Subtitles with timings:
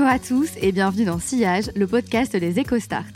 [0.00, 3.12] Bonjour à tous et bienvenue dans Sillage, le podcast des EcoStart.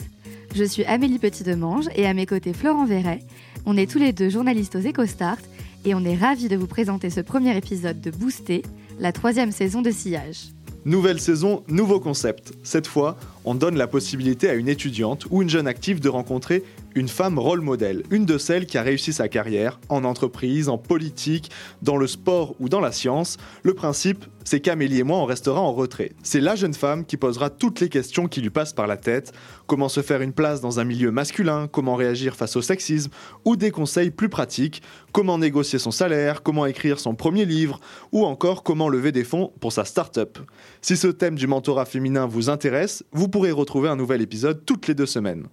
[0.54, 3.20] Je suis Amélie Petit-Demange et à mes côtés Florent Verret.
[3.64, 5.38] On est tous les deux journalistes aux EcoStart
[5.86, 8.60] et on est ravis de vous présenter ce premier épisode de Booster,
[8.98, 10.48] la troisième saison de Sillage.
[10.84, 12.52] Nouvelle saison, nouveau concept.
[12.62, 16.62] Cette fois, on donne la possibilité à une étudiante ou une jeune active de rencontrer
[16.94, 20.78] une femme rôle modèle, une de celles qui a réussi sa carrière en entreprise, en
[20.78, 21.50] politique,
[21.82, 23.36] dans le sport ou dans la science.
[23.62, 26.12] Le principe, c'est qu'Amélie et moi, on restera en retrait.
[26.22, 29.32] C'est la jeune femme qui posera toutes les questions qui lui passent par la tête.
[29.66, 33.10] Comment se faire une place dans un milieu masculin, comment réagir face au sexisme,
[33.44, 37.80] ou des conseils plus pratiques, comment négocier son salaire, comment écrire son premier livre,
[38.12, 40.38] ou encore comment lever des fonds pour sa start-up?
[40.82, 43.02] Si ce thème du mentorat féminin vous intéresse,
[43.34, 45.48] pourrez retrouver un nouvel épisode toutes les deux semaines.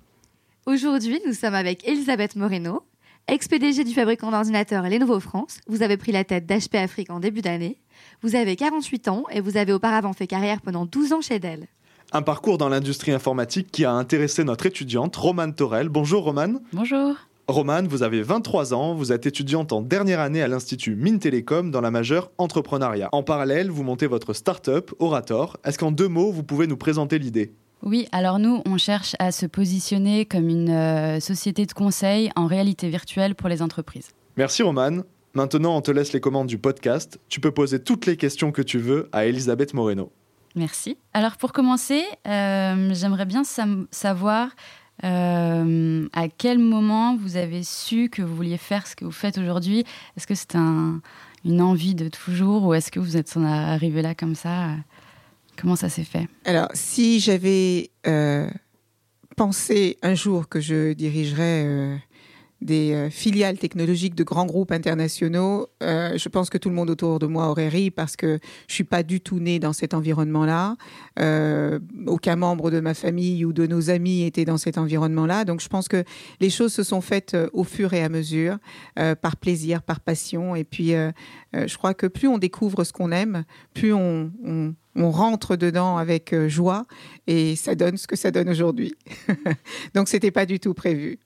[0.68, 2.84] Aujourd'hui, nous sommes avec Elisabeth Moreno,
[3.28, 5.58] ex-PDG du fabricant d'ordinateurs Lenovo France.
[5.66, 7.82] Vous avez pris la tête d'HP Afrique en début d'année.
[8.22, 11.66] Vous avez 48 ans et vous avez auparavant fait carrière pendant 12 ans chez Dell.
[12.12, 15.90] Un parcours dans l'industrie informatique qui a intéressé notre étudiante, Romane Torel.
[15.90, 16.60] Bonjour Romane.
[16.74, 17.16] Bonjour.
[17.48, 21.72] Romane, vous avez 23 ans, vous êtes étudiante en dernière année à l'Institut Mines Télécom
[21.72, 23.10] dans la majeure entrepreneuriat.
[23.12, 25.58] En parallèle, vous montez votre start-up, Orator.
[25.66, 27.56] Est-ce qu'en deux mots, vous pouvez nous présenter l'idée?
[27.84, 32.46] Oui, alors nous, on cherche à se positionner comme une euh, société de conseil en
[32.46, 34.10] réalité virtuelle pour les entreprises.
[34.38, 35.04] Merci Romane.
[35.34, 37.20] Maintenant, on te laisse les commandes du podcast.
[37.30, 40.12] Tu peux poser toutes les questions que tu veux à Elisabeth Moreno.
[40.56, 40.98] Merci.
[41.14, 43.44] Alors pour commencer, euh, j'aimerais bien
[43.92, 44.50] savoir
[45.04, 49.38] euh, à quel moment vous avez su que vous vouliez faire ce que vous faites
[49.38, 49.86] aujourd'hui?
[50.18, 51.02] Est-ce que c'est un-
[51.46, 54.72] une envie de toujours ou est-ce que vous êtes arrivé là comme ça?
[55.58, 56.28] Comment ça s'est fait?
[56.46, 58.50] Alors, si j'avais euh,
[59.36, 61.98] pensé un jour que je dirigerais euh,
[62.62, 66.90] des euh, filiales technologiques de grands groupes internationaux, euh, je pense que tout le monde
[66.90, 69.94] autour de moi aurait ri parce que je suis pas du tout née dans cet
[69.94, 70.78] environnement-là.
[71.20, 75.44] Euh, aucun membre de ma famille ou de nos amis était dans cet environnement-là.
[75.46, 76.04] Donc, je pense que
[76.40, 78.58] les choses se sont faites au fur et à mesure,
[79.22, 80.56] par plaisir, par passion.
[80.56, 80.94] Et puis,
[81.54, 83.44] je crois que plus on découvre ce qu'on aime,
[83.74, 84.74] plus on, on-
[85.12, 86.86] rentre dedans avec joie
[87.26, 88.94] et ça donne ce que ça donne aujourd'hui.
[89.96, 91.20] Donc, c'était pas du tout prévu.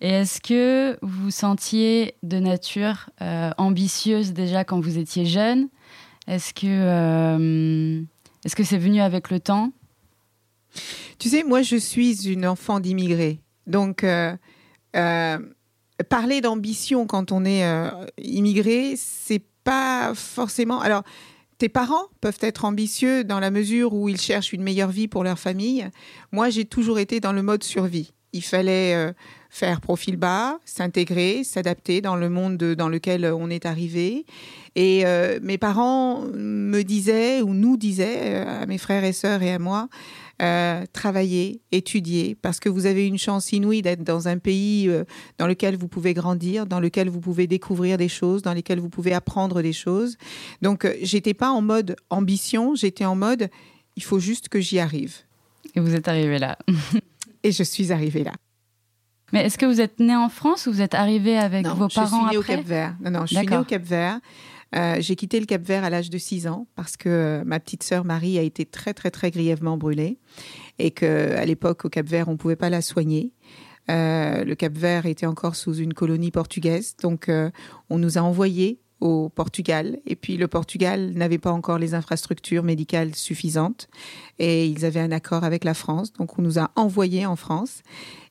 [0.00, 5.68] Et est-ce que vous vous sentiez de nature euh, ambitieuse déjà quand vous étiez jeune?
[6.28, 8.02] Est-ce que euh,
[8.54, 9.72] que c'est venu avec le temps?
[11.18, 13.40] Tu sais, moi, je suis une enfant d'immigrés.
[13.66, 14.36] Donc, euh,
[16.08, 17.64] parler d'ambition quand on est
[18.18, 20.80] immigré, c'est pas forcément.
[20.80, 21.02] Alors,
[21.56, 25.24] tes parents peuvent être ambitieux dans la mesure où ils cherchent une meilleure vie pour
[25.24, 25.88] leur famille.
[26.30, 28.12] Moi, j'ai toujours été dans le mode survie.
[28.32, 29.12] Il fallait
[29.50, 34.26] faire profil bas, s'intégrer, s'adapter dans le monde de- dans lequel on est arrivé.
[34.76, 39.42] Et euh, mes parents me disaient, ou nous disaient, euh, à mes frères et sœurs
[39.42, 39.88] et à moi,
[40.40, 45.02] euh, travailler, étudier, parce que vous avez une chance inouïe d'être dans un pays euh,
[45.38, 48.90] dans lequel vous pouvez grandir, dans lequel vous pouvez découvrir des choses, dans lesquelles vous
[48.90, 50.16] pouvez apprendre des choses.
[50.62, 53.48] Donc, j'étais pas en mode ambition, j'étais en mode
[53.96, 55.16] il faut juste que j'y arrive.
[55.74, 56.56] Et vous êtes arrivé là.
[57.42, 58.32] Et je suis arrivée là.
[59.32, 61.88] Mais est-ce que vous êtes né en France ou vous êtes arrivé avec non, vos
[61.88, 62.96] je parents suis née au après Cap Vert.
[63.04, 64.20] Non, non, je suis née au Cap Vert.
[64.74, 67.58] Euh, j'ai quitté le Cap Vert à l'âge de 6 ans parce que euh, ma
[67.58, 70.18] petite sœur Marie a été très, très, très grièvement brûlée
[70.78, 73.32] et qu'à l'époque, au Cap Vert, on ne pouvait pas la soigner.
[73.90, 77.50] Euh, le Cap Vert était encore sous une colonie portugaise, donc euh,
[77.88, 79.98] on nous a envoyés au Portugal.
[80.06, 83.88] Et puis le Portugal n'avait pas encore les infrastructures médicales suffisantes
[84.38, 87.82] et ils avaient un accord avec la France, donc on nous a envoyés en France.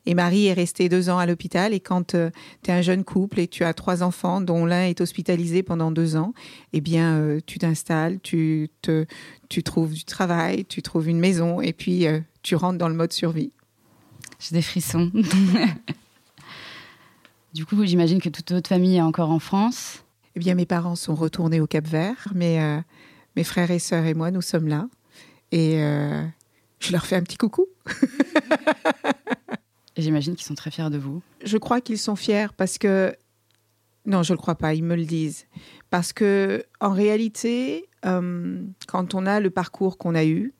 [0.08, 1.74] Et Marie est restée deux ans à l'hôpital.
[1.74, 5.02] Et quand tu es un jeune couple et tu as trois enfants, dont l'un est
[5.02, 6.34] hospitalisé pendant deux ans,
[6.72, 9.06] eh bien, euh, tu t'installes, tu, te,
[9.50, 12.96] tu trouves du travail, tu trouves une maison et puis euh, tu rentres dans le
[12.96, 13.52] mode survie.
[14.40, 15.12] J'ai des frissons.
[17.54, 20.06] du coup, j'imagine que toute votre famille est encore en France.
[20.38, 22.80] Eh bien, mes parents sont retournés au Cap Vert, mais euh,
[23.36, 24.88] mes frères et sœurs et moi, nous sommes là.
[25.52, 26.24] Et euh,
[26.80, 27.66] je leur fais un petit coucou.
[29.98, 31.24] J'imagine qu'ils sont très fiers de vous.
[31.44, 33.16] Je crois qu'ils sont fiers parce que
[34.06, 34.76] non, je ne le crois pas.
[34.76, 35.48] Ils me le disent
[35.90, 40.54] parce que en réalité, euh, quand on a le parcours qu'on a eu,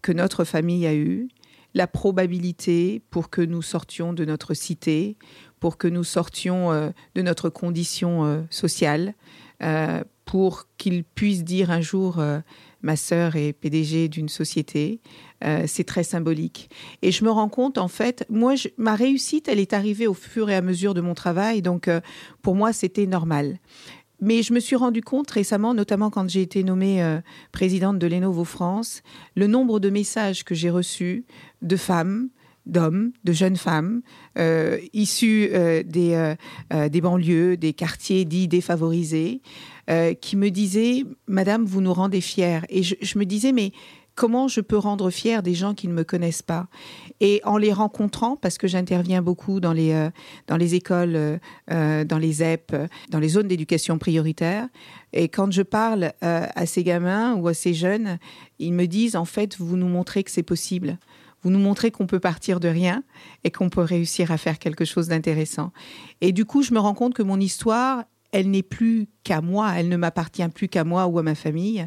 [0.00, 1.28] que notre famille a eu,
[1.74, 5.18] la probabilité pour que nous sortions de notre cité,
[5.60, 9.14] pour que nous sortions euh, de notre condition euh, sociale,
[9.62, 12.22] euh, pour qu'ils puissent dire un jour
[12.82, 15.00] ma sœur est PDG d'une société,
[15.66, 16.70] c'est très symbolique.
[17.02, 20.48] Et je me rends compte, en fait, moi, ma réussite, elle est arrivée au fur
[20.48, 21.90] et à mesure de mon travail, donc
[22.42, 23.58] pour moi, c'était normal.
[24.20, 27.02] Mais je me suis rendu compte récemment, notamment quand j'ai été nommée
[27.50, 29.02] présidente de Lenovo France,
[29.34, 31.24] le nombre de messages que j'ai reçus
[31.60, 32.28] de femmes,
[32.66, 34.02] d'hommes, de jeunes femmes
[34.38, 36.34] euh, issus euh, des,
[36.88, 39.40] des banlieues, des quartiers dits défavorisés,
[40.20, 42.60] qui me disaient Madame, vous nous rendez fiers.
[42.68, 43.72] Et je, me disais mais
[44.14, 46.68] comment je peux rendre fier des gens qui ne me connaissent pas?
[47.20, 51.38] Et en les rencontrant, parce que j'interviens beaucoup dans les, euh, écoles, euh,
[51.70, 52.76] euh, dans les ZEP,
[53.08, 54.68] dans les zones d'éducation prioritaire,
[55.12, 58.18] et quand je parle à ces gamins ou à ces jeunes,
[58.58, 60.98] ils me disent, en fait, vous nous montrez que c'est possible.
[61.42, 63.02] Vous nous montrez qu'on peut partir de rien
[63.44, 65.72] et qu'on peut réussir à faire quelque chose d'intéressant.
[66.20, 69.72] Et du coup, je me rends compte que mon histoire, elle n'est plus qu'à moi,
[69.76, 71.86] elle ne m'appartient plus qu'à moi ou à ma famille.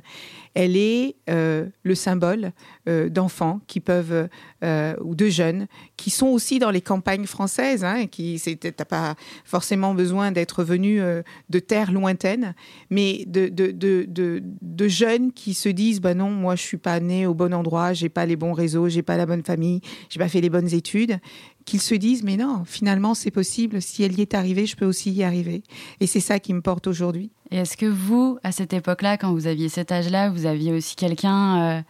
[0.56, 2.52] Elle est euh, le symbole
[2.88, 4.30] euh, d'enfants qui peuvent
[4.64, 5.66] euh, ou de jeunes
[5.98, 7.84] qui sont aussi dans les campagnes françaises.
[7.84, 11.02] Hein, qui t'as pas forcément besoin d'être venu
[11.50, 12.54] de terres lointaines,
[12.90, 17.34] mais de de, jeunes qui se disent bah non, moi je suis pas né au
[17.34, 20.42] bon endroit, j'ai pas les bons réseaux, j'ai pas la bonne famille, j'ai pas fait
[20.42, 21.20] les bonnes études
[21.66, 24.86] qu'ils se disent mais non, finalement c'est possible, si elle y est arrivée, je peux
[24.86, 25.64] aussi y arriver.
[26.00, 27.32] Et c'est ça qui me porte aujourd'hui.
[27.52, 30.96] Et est-ce que vous, à cette époque-là, quand vous aviez cet âge-là, vous aviez aussi
[30.96, 31.82] quelqu'un euh,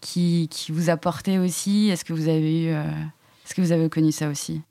[0.00, 1.88] qui, qui, vous apportait aussi?
[1.88, 2.82] Est-ce que vous avez eu, euh,
[3.44, 4.62] est-ce que vous avez connu ça aussi?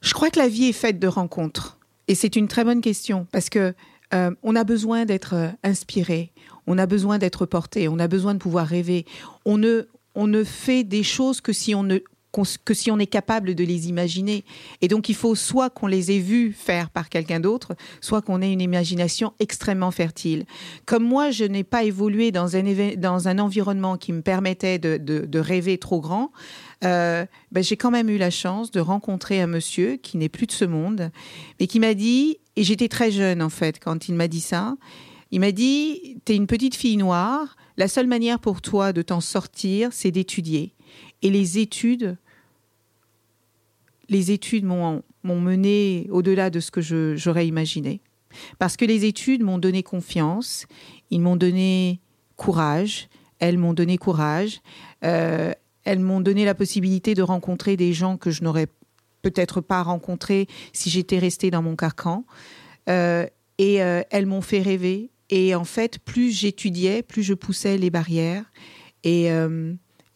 [0.00, 1.78] Je crois que la vie est faite de rencontres.
[2.06, 3.74] Et c'est une très bonne question parce que
[4.14, 6.32] euh, on a besoin d'être inspiré,
[6.66, 9.04] on a besoin d'être porté, on a besoin de pouvoir rêver.
[9.44, 11.98] On ne, on ne fait des choses que si on ne
[12.64, 14.44] que si on est capable de les imaginer.
[14.80, 18.42] Et donc il faut soit qu'on les ait vus faire par quelqu'un d'autre, soit qu'on
[18.42, 20.44] ait une imagination extrêmement fertile.
[20.86, 22.62] Comme moi, je n'ai pas évolué dans un,
[22.96, 26.32] dans un environnement qui me permettait de, de, rêver trop grand,
[26.84, 30.46] euh, ben, j'ai quand même eu la chance de rencontrer un monsieur qui n'est plus
[30.46, 31.10] de ce monde,
[31.58, 34.76] mais qui m'a dit, et j'étais très jeune en fait quand il m'a dit ça,
[35.30, 39.02] il m'a dit, tu es une petite fille noire, la seule manière pour toi de
[39.02, 40.74] t'en sortir, c'est d'étudier.
[41.22, 42.16] Et les études,
[44.08, 46.80] les études m'ont mené au-delà de ce que
[47.16, 48.00] j'aurais imaginé.
[48.58, 50.66] Parce que les études m'ont donné confiance,
[51.10, 52.00] ils m'ont donné
[52.36, 54.60] courage, elles m'ont donné courage,
[55.04, 55.52] euh,
[55.84, 58.66] elles m'ont donné la possibilité de rencontrer des gens que je n'aurais
[59.22, 62.24] peut-être pas rencontrés si j'étais restée dans mon carcan.
[62.88, 63.26] Euh,
[63.58, 65.10] et euh, elles m'ont fait rêver.
[65.30, 68.44] Et en fait, plus j'étudiais, plus je poussais les barrières.
[69.04, 69.30] Et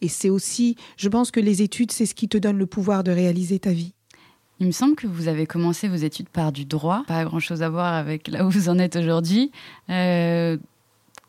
[0.03, 3.05] et c'est aussi, je pense que les études, c'est ce qui te donne le pouvoir
[3.05, 3.93] de réaliser ta vie.
[4.59, 7.69] Il me semble que vous avez commencé vos études par du droit, pas grand-chose à
[7.69, 9.51] voir avec là où vous en êtes aujourd'hui.
[9.89, 10.57] Euh,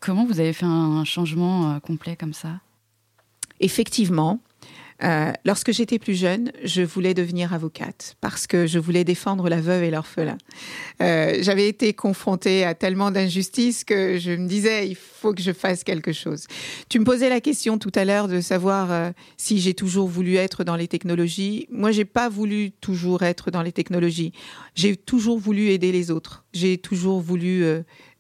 [0.01, 2.61] comment vous avez fait un changement euh, complet comme ça?
[3.61, 4.41] Effectivement,
[5.03, 9.61] euh, lorsque j'étais plus jeune, je voulais devenir avocate parce que je voulais défendre la
[9.61, 10.39] veuve et l'orphelin.
[11.03, 15.53] Euh, J'avais été confrontée à tellement d'injustices que je me disais il faut que je
[15.53, 16.47] fasse quelque chose.
[16.89, 20.37] Tu me posais la question tout à l'heure de savoir euh, si j'ai toujours voulu
[20.37, 21.67] être dans les technologies.
[21.71, 24.33] Moi, j'ai pas voulu toujours être dans les technologies.
[24.75, 26.45] J'ai toujours voulu aider les autres.
[26.53, 27.65] J'ai toujours voulu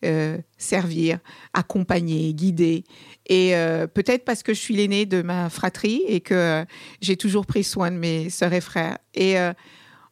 [0.04, 1.18] euh, servir,
[1.52, 2.84] accompagner, guider.
[3.26, 6.64] Et euh, peut-être parce que je suis l'aînée de ma fratrie et que euh,
[7.00, 8.98] j'ai toujours pris soin de mes sœurs et frères.
[9.14, 9.36] Et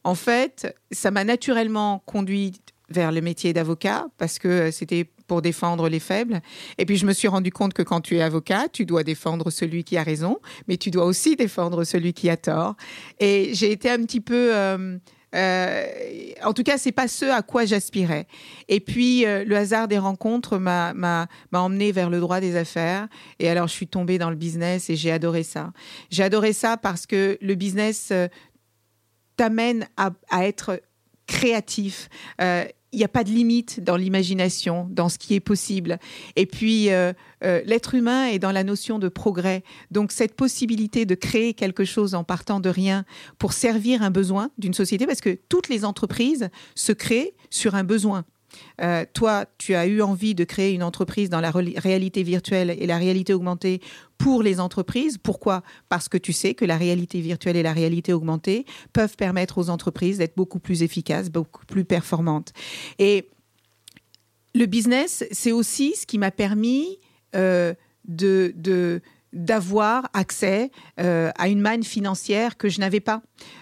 [0.03, 2.53] en fait, ça m'a naturellement conduit
[2.89, 6.41] vers le métier d'avocat parce que c'était pour défendre les faibles.
[6.77, 9.49] Et puis je me suis rendu compte que quand tu es avocat, tu dois défendre
[9.49, 12.75] celui qui a raison, mais tu dois aussi défendre celui qui a tort.
[13.19, 14.51] Et j'ai été un petit peu
[15.33, 18.27] en tout cas, c'est pas ce à quoi j'aspirais.
[18.67, 23.07] Et puis, euh, le hasard des rencontres m'a emmené vers le droit des affaires.
[23.39, 25.71] Et alors, je suis tombée dans le business et j'ai adoré ça.
[26.09, 28.27] J'ai adoré ça parce que le business euh,
[29.35, 30.11] t'amène à,
[30.45, 30.81] être
[31.25, 32.09] créatif
[32.93, 35.99] il n'y a pas de limite dans l'imagination, dans ce qui est possible.
[36.35, 37.11] Et puis, euh,
[37.43, 39.63] euh, l'être humain est dans la notion de progrès.
[39.91, 43.03] Donc, cette possibilité de créer quelque chose en partant de rien
[43.39, 47.83] pour servir un besoin d'une société, parce que toutes les entreprises se créent sur un
[47.83, 48.25] besoin.
[48.81, 52.85] Euh, toi, tu as eu envie de créer une entreprise dans la réalité virtuelle et
[52.85, 53.81] la réalité augmentée
[54.17, 55.17] pour les entreprises.
[55.17, 55.63] Pourquoi?
[55.89, 59.69] Parce que tu sais que la réalité virtuelle et la réalité augmentée peuvent permettre aux
[59.69, 62.53] entreprises d'être beaucoup plus efficaces, beaucoup plus performantes.
[62.99, 63.29] Et
[64.55, 66.99] le business, c'est aussi ce qui m'a permis
[67.35, 67.73] euh,
[68.07, 69.01] de, de
[69.33, 73.21] d'avoir accès euh, à une manne financière que je n'avais pas.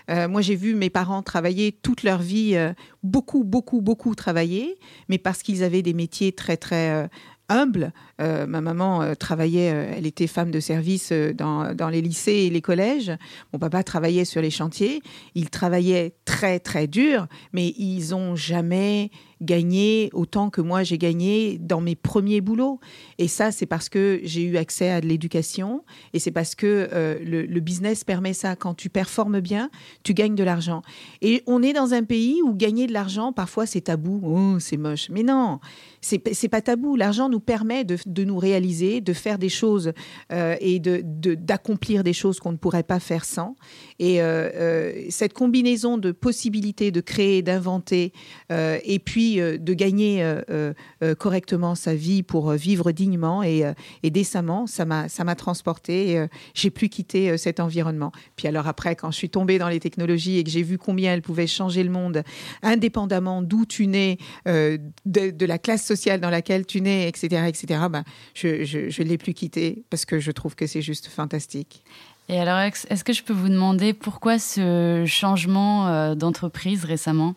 [0.10, 2.74] Euh, moi, j'ai vu mes parents travailler toute leur vie, euh,
[3.04, 7.10] beaucoup, beaucoup, beaucoup travailler, mais parce qu'ils avaient des métiers très, très
[7.50, 7.92] humbles.
[8.20, 9.66] ma maman travaillait,
[9.98, 13.12] elle était femme de service dans, dans, les lycées et les collèges.
[13.51, 15.01] Mon papa travaillait sur les chantiers.
[15.36, 21.57] Ils travaillaient très, très dur, mais ils n'ont jamais gagné autant que moi j'ai gagné
[21.60, 22.79] dans mes premiers boulots.
[23.17, 25.83] Et ça, c'est parce que j'ai eu accès à de l'éducation
[26.13, 28.55] et c'est parce que euh, le, business permet ça.
[28.55, 29.69] Quand tu performes bien,
[30.03, 30.81] tu gagnes de l'argent.
[31.21, 34.21] Et on est dans un pays où gagner de l'argent, parfois, c'est tabou.
[34.24, 35.10] Oh, c'est moche.
[35.10, 35.60] Mais non,
[36.01, 36.95] c'est pas tabou.
[36.95, 39.93] L'argent nous permet de, nous réaliser, de faire des choses
[40.31, 43.55] euh, et d'accomplir de, des choses qu'on ne pourrait pas faire sans.
[44.00, 48.13] Et euh, cette combinaison de possibilités de créer, d'inventer,
[48.50, 50.73] et puis euh, de gagner euh,
[51.03, 53.63] euh, correctement sa vie pour vivre dignement et,
[54.03, 54.67] décemment.
[54.67, 56.25] Ça m'a, ça m'a transporté.
[56.53, 58.11] j'ai plus quitté cet environnement.
[58.35, 61.13] Puis alors après, quand je suis tombée dans les technologies et que j'ai vu combien
[61.13, 62.23] elles pouvaient changer le monde,
[62.61, 68.03] indépendamment d'où tu nais, de, la classe sociale dans laquelle tu nais, etc., etc., ben,
[68.33, 71.83] je ne l'ai plus quitté parce que je trouve que c'est juste fantastique.
[72.29, 77.35] Et alors, est-ce que je peux vous demander pourquoi ce changement d'entreprise récemment?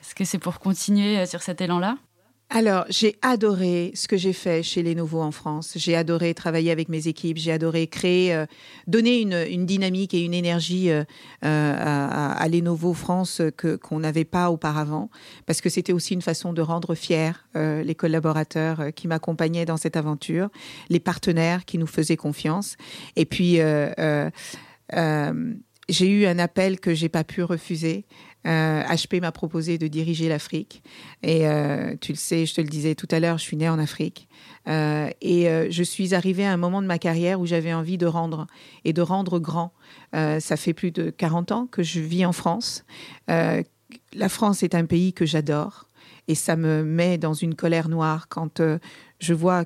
[0.00, 1.98] Est-ce que c'est pour continuer euh, sur cet élan-là?
[2.50, 5.74] Alors, j'ai adoré ce que j'ai fait chez Lenovo en France.
[5.76, 7.36] J'ai adoré travailler avec mes équipes.
[7.36, 8.46] J'ai adoré créer, euh,
[8.86, 11.04] donner une, dynamique et une énergie euh,
[11.42, 15.10] à, Lenovo France que qu'on n'avait pas auparavant,
[15.44, 19.96] parce que c'était aussi une façon de rendre fiers les collaborateurs qui m'accompagnaient dans cette
[19.96, 20.48] aventure,
[20.88, 22.76] les partenaires qui nous faisaient confiance,
[23.14, 23.60] et puis.
[25.90, 28.04] j'ai eu un appel que j'ai pas pu refuser
[28.48, 30.82] HP euh, m'a proposé de diriger l'Afrique.
[31.22, 33.68] Et euh, tu le sais, je te le disais tout à l'heure, je suis née
[33.68, 34.28] en Afrique.
[34.68, 38.06] Euh, et je suis arrivée à un moment de ma carrière où j'avais envie de
[38.06, 38.46] rendre
[38.84, 39.72] et de rendre grand.
[40.12, 42.84] ça fait plus de 40 ans que je vis en France.
[43.28, 45.86] la France est un pays que j'adore.
[46.26, 48.60] Et ça me met dans une colère noire quand
[49.18, 49.64] je vois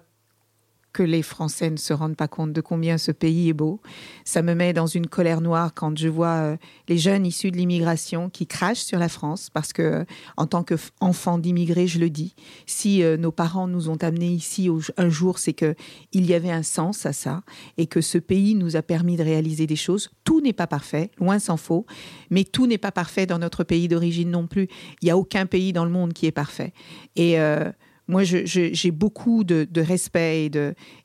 [0.92, 3.80] que les Français ne se rendent pas compte de combien ce pays est beau.
[4.25, 6.56] Ça me met dans une colère noire quand je vois euh,
[6.88, 10.04] les jeunes issus de l'immigration qui crachent sur la France parce que,
[10.37, 12.34] en tant qu'enfant d'immigrés, je le dis,
[12.66, 15.75] si euh, nos parents nous ont amenés ici un jour, c'est que
[16.12, 17.42] il y avait un sens à ça
[17.78, 20.11] et que ce pays nous a permis de réaliser des choses.
[20.25, 21.87] Tout n'est pas parfait, loin s'en faut,
[22.30, 24.68] mais tout n'est pas parfait dans notre pays d'origine non plus.
[25.00, 26.72] Il n'y a aucun pays dans le monde qui est parfait.
[27.16, 27.70] Et euh,
[28.09, 30.50] moi, j'ai beaucoup de, respect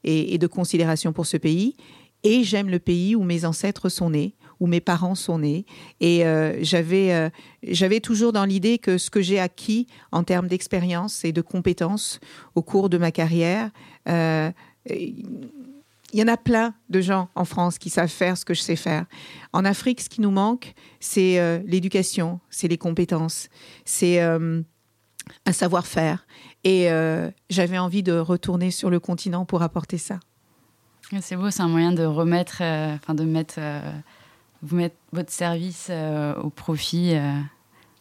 [0.04, 1.76] et de, considération pour ce pays.
[2.24, 5.66] Et j'aime le pays où mes ancêtres sont nés, où mes parents sont nés.
[6.00, 7.30] Et euh, euh,
[7.64, 12.20] j'avais toujours dans l'idée que ce que j'ai acquis en termes d'expérience et de compétences
[12.56, 13.70] au cours de ma carrière,
[14.10, 14.52] euh,
[14.90, 18.62] il y en a plein de gens en France qui savent faire ce que je
[18.62, 19.06] sais faire.
[19.54, 23.50] En Afrique, ce qui nous manque, c'est l'éducation, c'est les compétences,
[23.84, 26.26] c'est un savoir-faire.
[26.68, 30.20] Et euh, j'avais envie de retourner sur le continent pour apporter ça.
[31.22, 33.80] C'est beau, c'est un moyen de remettre, euh, enfin de mettre, euh,
[34.64, 35.90] vous mettre votre service
[36.44, 37.16] au profit,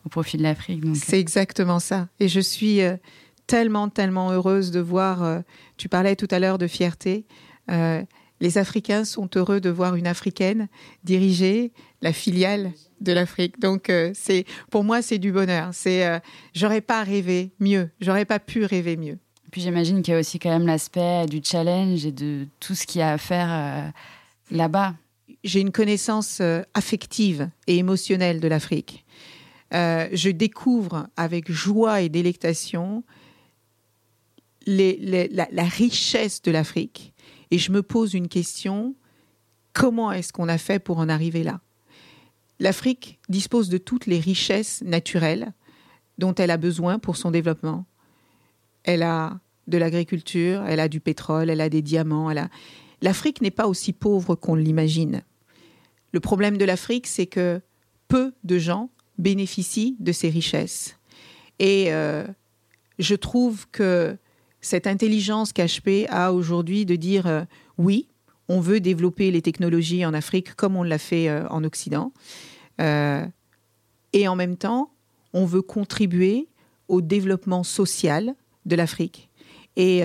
[0.05, 0.83] au profit de l'Afrique.
[0.97, 2.09] C'est exactement ça.
[2.19, 2.81] Et je suis
[3.47, 5.43] tellement, tellement heureuse de voir.
[5.77, 7.25] tu parlais tout à l'heure de fierté
[8.41, 10.69] les Africains sont heureux de voir une Africaine
[11.05, 13.59] diriger la filiale de l'Afrique.
[13.61, 15.71] Donc, euh, c'est pour moi, c'est du bonheur.
[15.73, 16.19] C'est, euh,
[16.55, 17.91] j'aurais pas rêvé mieux.
[18.01, 19.19] J'aurais pas pu rêver mieux.
[19.51, 22.87] Puis j'imagine qu'il y a aussi quand même l'aspect du challenge et de tout ce
[22.87, 23.89] qu'il y a à faire euh,
[24.51, 24.95] là-bas.
[25.45, 26.43] J'ai une connaissance
[26.75, 29.05] affective et émotionnelle de l'Afrique.
[29.71, 33.05] je découvre avec joie et délectation
[34.67, 37.15] la richesse de l'Afrique
[37.51, 38.95] et je me pose une question,
[39.73, 41.61] comment est-ce qu'on a fait pour en arriver là?
[42.59, 45.53] L'Afrique dispose de toutes les richesses naturelles
[46.19, 47.85] dont elle a besoin pour son développement.
[48.85, 52.33] Elle a de l'agriculture, elle a du pétrole, elle a des diamants.
[53.03, 55.23] L'Afrique n'est pas aussi pauvre qu'on l'imagine.
[56.13, 57.61] Le problème de l'Afrique, c'est que
[58.09, 60.97] peu de gens bénéficient de ces richesses.
[61.59, 62.27] Et euh,
[62.99, 64.17] je trouve que
[64.67, 67.45] cette intelligence qu'HP a aujourd'hui de dire euh,
[67.79, 68.09] oui,
[68.49, 72.13] on veut développer les technologies en Afrique comme on l'a fait euh, en Occident.
[72.81, 73.25] Euh,
[74.13, 74.91] et en même temps,
[75.33, 76.49] on veut contribuer
[76.89, 79.31] au développement social de l'Afrique.
[79.77, 80.03] Et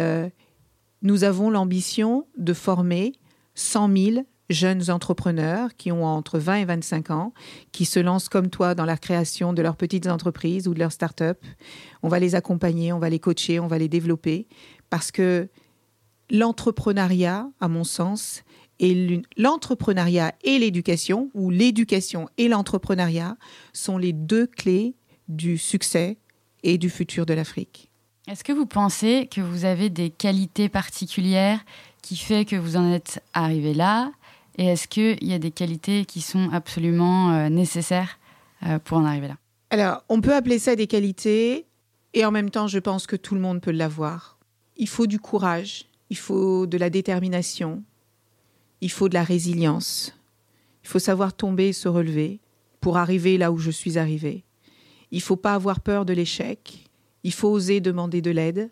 [1.01, 3.13] nous avons l'ambition de former
[3.55, 7.33] 100 000 jeunes entrepreneurs qui ont entre 20 et 25 ans,
[7.71, 10.91] qui se lancent comme toi dans la création de leurs petites entreprises ou de leurs
[10.91, 11.43] start-up.
[12.03, 14.47] On va les accompagner, on va les coacher, on va les développer
[14.89, 15.49] parce que
[16.29, 18.43] l'entrepreneuriat, à mon sens,
[18.79, 23.37] et l'entrepreneuriat et l'éducation, ou l'éducation et l'entrepreneuriat,
[23.73, 24.95] sont les deux clés
[25.27, 26.17] du succès
[26.63, 27.91] et du futur de l'Afrique.
[28.27, 31.63] Est-ce que vous pensez que vous avez des qualités particulières
[32.01, 34.11] qui fait que vous en êtes arrivé là?
[34.61, 38.19] Et est-ce qu'il y a des qualités qui sont absolument euh, nécessaires
[38.63, 39.37] euh, pour en arriver là?
[39.71, 41.65] Alors, on peut appeler ça des qualités,
[42.13, 44.37] et en même temps, je pense que tout le monde peut l'avoir.
[44.77, 47.83] Il faut du courage, il faut de la détermination,
[48.81, 50.15] il faut de la résilience.
[50.83, 52.39] Il faut savoir tomber et se relever
[52.81, 54.43] pour arriver là où je suis arrivé.
[55.09, 56.87] Il ne faut pas avoir peur de l'échec.
[57.23, 58.69] Il faut oser demander de l'aide.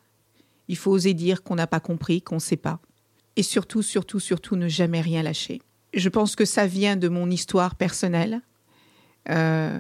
[0.68, 2.80] Il faut oser dire qu'on n'a pas compris, qu'on ne sait pas.
[3.36, 5.62] Et surtout, surtout, surtout, ne jamais rien lâcher.
[5.94, 8.42] Je pense que ça vient de mon histoire personnelle,
[9.30, 9.80] euh,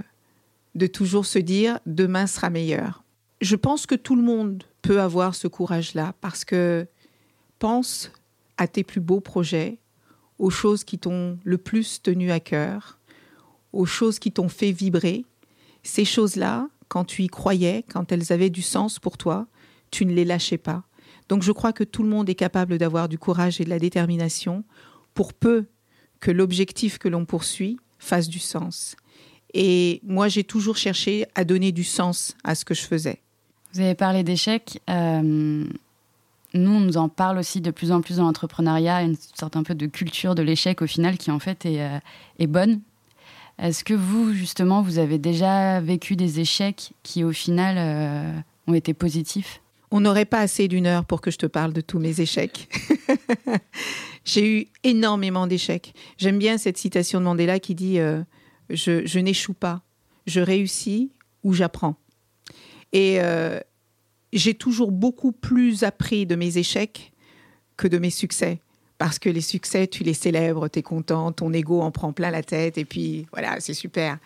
[0.75, 3.03] de toujours se dire demain sera meilleur.
[3.41, 6.87] Je pense que tout le monde peut avoir ce courage-là parce que
[7.59, 8.11] pense
[8.57, 9.79] à tes plus beaux projets,
[10.39, 12.99] aux choses qui t'ont le plus tenu à cœur,
[13.73, 15.25] aux choses qui t'ont fait vibrer.
[15.83, 19.47] Ces choses-là, quand tu y croyais, quand elles avaient du sens pour toi,
[19.91, 20.83] tu ne les lâchais pas.
[21.27, 23.79] Donc je crois que tout le monde est capable d'avoir du courage et de la
[23.79, 24.63] détermination
[25.13, 25.65] pour peu
[26.19, 28.95] que l'objectif que l'on poursuit fasse du sens.
[29.53, 33.21] Et moi, j'ai toujours cherché à donner du sens à ce que je faisais.
[33.73, 34.81] Vous avez parlé d'échecs.
[34.89, 35.65] Euh,
[36.53, 39.63] nous, on nous en parle aussi de plus en plus dans l'entrepreneuriat, une sorte un
[39.63, 41.99] peu de culture de l'échec au final qui en fait est, euh,
[42.39, 42.81] est bonne.
[43.59, 48.73] Est-ce que vous, justement, vous avez déjà vécu des échecs qui au final euh, ont
[48.73, 49.61] été positifs?
[49.91, 52.69] On n'aurait pas assez d'une heure pour que je te parle de tous mes échecs.
[54.25, 55.93] J'ai eu énormément d'échecs.
[56.17, 58.21] J'aime bien cette citation de Mandela qui dit euh,
[58.69, 59.81] Je, n'échoue pas,
[60.27, 61.11] je réussis
[61.43, 61.95] ou j'apprends.
[62.93, 63.19] Et
[64.33, 67.11] j'ai toujours beaucoup plus appris de mes échecs
[67.77, 68.59] que de mes succès.
[68.97, 72.31] Parce que les succès, tu les célèbres, tu es content, ton ego en prend plein
[72.31, 74.19] la tête, et puis voilà, c'est super.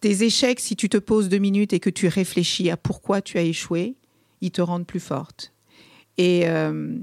[0.00, 3.38] Tes échecs, si tu te poses deux minutes et que tu réfléchis à pourquoi tu
[3.38, 3.94] as échoué,
[4.40, 5.52] ils te rendent plus forte.
[6.18, 6.98] Et euh,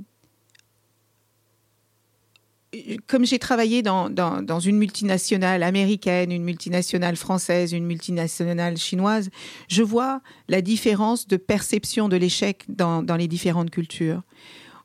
[3.08, 9.30] comme j'ai travaillé dans, une multinationale américaine, une multinationale française, une multinationale chinoise,
[9.68, 14.24] je vois la différence de perception de l'échec dans, les différentes cultures.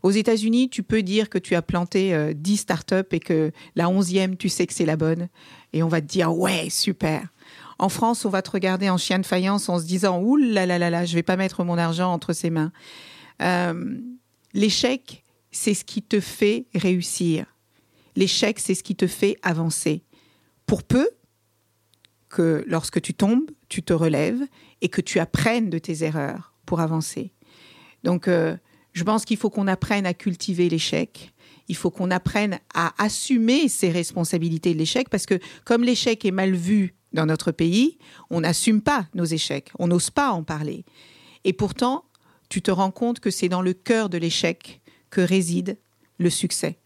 [0.02, 3.88] Aux États-Unis, tu peux dire que tu as planté euh, 10 startups et que la
[3.88, 5.28] onzième, tu sais que c'est la bonne.
[5.72, 7.26] Et on va te dire, ouais, super.
[7.78, 10.66] En France, on va te regarder en chien de faïence en se disant, ouh là
[10.66, 12.72] là là là, je vais pas mettre mon argent entre ses mains.
[13.40, 13.98] Euh,
[14.52, 17.46] l'échec, c'est ce qui te fait réussir
[18.18, 20.02] L'échec, c'est ce qui te fait avancer.
[20.66, 21.08] Pour peu
[22.28, 24.42] que lorsque tu tombes, tu te relèves
[24.80, 27.32] et que tu apprennes de tes erreurs pour avancer.
[28.02, 28.56] Donc, euh,
[28.92, 31.32] je pense qu'il faut qu'on apprenne à cultiver l'échec.
[31.68, 36.32] Il faut qu'on apprenne à assumer ses responsabilités de l'échec parce que comme l'échec est
[36.32, 37.98] mal vu dans notre pays,
[38.30, 40.84] on n'assume pas nos échecs, on n'ose pas en parler.
[41.44, 42.04] Et pourtant,
[42.48, 45.78] tu te rends compte que c'est dans le cœur de l'échec que réside
[46.18, 46.78] le succès.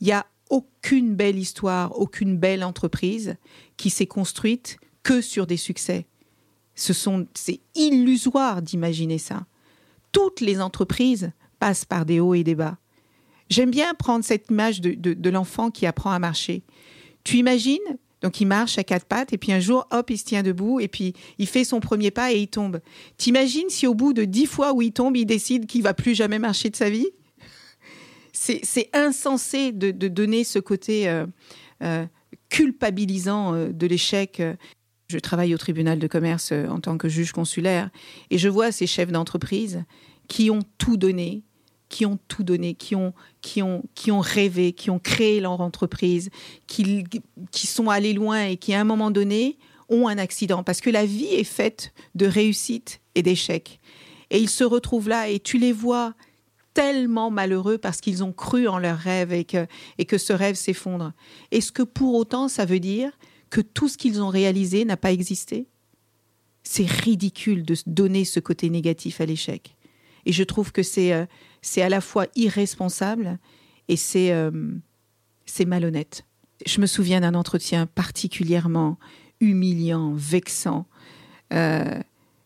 [0.00, 3.36] Il n'y a aucune belle histoire, aucune belle entreprise
[3.76, 6.06] qui s'est construite que sur des succès.
[6.74, 6.92] Ce
[7.34, 9.46] c'est illusoire d'imaginer ça.
[10.12, 12.78] Toutes les entreprises passent par des hauts et des bas.
[13.50, 16.62] J'aime bien prendre cette image de l'enfant qui apprend à marcher.
[17.24, 17.78] Tu imagines,
[18.20, 20.80] donc il marche à quatre pattes et puis un jour, hop, il se tient debout
[20.80, 22.80] et puis il fait son premier pas et il tombe.
[23.16, 26.14] T'imagines si au bout de dix fois où il tombe, il décide qu'il va plus
[26.14, 27.08] jamais marcher de sa vie?
[28.32, 31.26] C'est insensé de, donner ce côté euh,
[31.82, 32.06] euh,
[32.50, 34.40] culpabilisant euh, de l'échec.
[35.08, 37.90] Je travaille au tribunal de commerce en tant que juge consulaire
[38.30, 39.84] et je vois ces chefs d'entreprise
[40.28, 41.42] qui ont tout donné,
[41.88, 45.60] qui ont tout donné, qui ont, qui ont, qui ont rêvé, qui ont créé leur
[45.60, 46.30] entreprise,
[46.66, 47.04] qui,
[47.50, 49.56] qui sont allés loin et qui, à un moment donné,
[49.88, 50.62] ont un accident.
[50.62, 53.80] Parce que la vie est faite de réussite et d'échecs.
[54.30, 56.14] Et ils se retrouvent là et tu les vois
[56.74, 60.54] tellement malheureux parce qu'ils ont cru en leur rêve et que, et que ce rêve
[60.54, 61.12] s'effondre.
[61.50, 63.10] Est-ce que pour autant ça veut dire
[63.50, 65.66] que tout ce qu'ils ont réalisé n'a pas existé?
[66.62, 69.74] C'est ridicule de donner ce côté négatif à l'échec.
[70.26, 71.24] Et je trouve que c'est euh,
[71.62, 73.38] c'est à la fois irresponsable
[73.88, 74.50] et c'est euh,
[75.46, 76.24] c'est malhonnête.
[76.66, 78.98] Je me souviens d'un entretien particulièrement
[79.40, 80.86] humiliant, vexant.
[81.52, 82.00] Euh,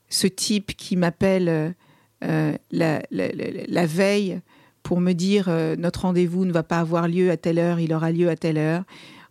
[0.09, 1.75] ce type qui m'appelle
[2.22, 4.40] euh, la, veille
[4.83, 5.48] pour me dire
[5.79, 8.59] notre rendez-vous ne va pas avoir lieu à telle heure, il aura lieu à telle
[8.59, 8.85] heure.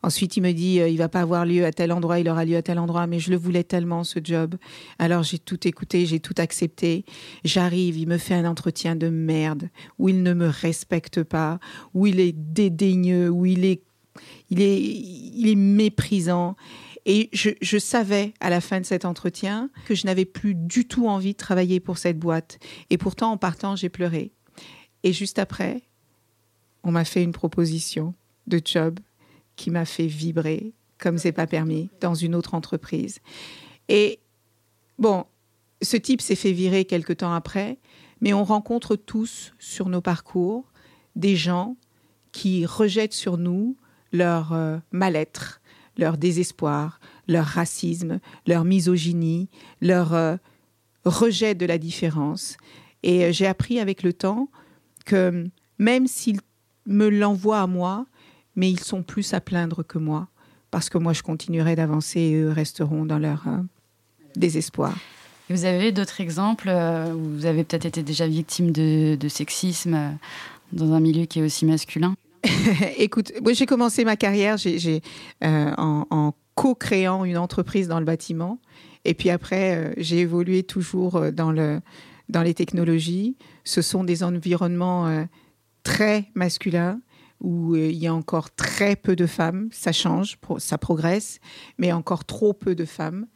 [0.04, 2.58] Ensuite, il me dit, il va pas avoir lieu à tel endroit, il aura lieu
[2.58, 4.56] à tel endroit, mais je le voulais tellement, ce job.
[4.98, 7.06] Alors, j'ai tout écouté, j'ai tout accepté.
[7.44, 11.60] J'arrive, il me fait un entretien de merde, où il ne me respecte pas,
[11.94, 13.84] où il est dédaigneux, où il est,
[14.50, 16.56] il est, il est méprisant.
[17.06, 21.08] Et je, savais à la fin de cet entretien que je n'avais plus du tout
[21.08, 22.60] envie de travailler pour cette boîte.
[22.90, 24.32] Et pourtant, en partant, j'ai pleuré.
[25.04, 25.82] Et juste après,
[26.84, 28.14] on m'a fait une proposition
[28.46, 29.00] de job
[29.62, 33.20] qui m'a fait vibrer comme c'est pas permis dans une autre entreprise.
[33.90, 34.20] Et
[34.98, 35.26] bon,
[35.84, 37.78] ce type s'est fait virer quelque temps après,
[38.22, 40.66] mais on rencontre tous sur nos parcours
[41.16, 41.78] des gens
[42.32, 43.78] qui rejettent sur nous
[44.12, 45.62] leur euh, mal-être,
[45.96, 49.48] leur désespoir, leur racisme, leur misogynie,
[49.80, 50.38] leur euh,
[51.06, 52.58] rejet de la différence.
[53.04, 54.50] Et euh, j'ai appris avec le temps
[55.06, 55.46] que
[55.78, 56.40] même s'ils
[56.88, 58.08] me l'envoient à moi,
[58.56, 60.28] mais ils sont plus à plaindre que moi,
[60.72, 63.58] parce que moi je continuerai d'avancer et eux resteront dans leur euh,
[64.36, 64.96] désespoir.
[65.50, 70.18] vous avez d'autres exemples où vous avez peut-être été déjà victime de, sexisme
[70.72, 72.16] dans un milieu qui est aussi masculin?
[72.98, 75.02] Écoute, moi j'ai commencé ma carrière j'ai,
[75.42, 78.60] en, en co-créant une entreprise dans le bâtiment.
[79.06, 81.82] Et puis après, euh, j'ai évolué toujours euh, dans, le,
[82.30, 83.36] dans les technologies.
[83.64, 85.24] Ce sont des environnements euh,
[85.84, 87.00] très masculins
[87.42, 89.70] où il y a encore très peu de femmes.
[89.72, 91.40] Ça change, ça progresse,
[91.78, 93.28] mais encore trop peu de femmes.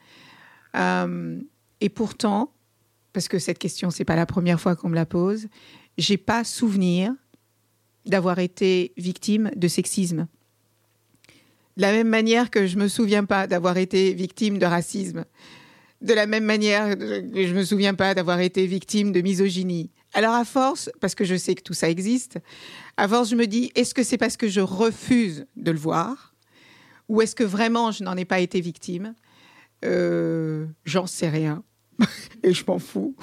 [1.81, 2.53] et pourtant,
[3.11, 5.47] parce que cette question, c'est pas la première fois qu'on me la pose,
[5.97, 7.13] j'ai pas souvenir
[8.05, 10.27] d'avoir été victime de sexisme.
[11.77, 15.25] De la même manière que je me souviens pas d'avoir été victime de racisme.
[16.01, 19.91] De la même manière que je me souviens pas d'avoir été victime de misogynie.
[20.15, 22.39] Alors à force, parce que je sais que tout ça existe,
[22.95, 26.33] à force je me dis, est-ce que c'est parce que je refuse de le voir
[27.09, 29.13] Ou est-ce que vraiment je n'en ai pas été victime?
[29.83, 31.63] Euh, J'en sais rien.
[32.43, 33.13] Et je m'en fous.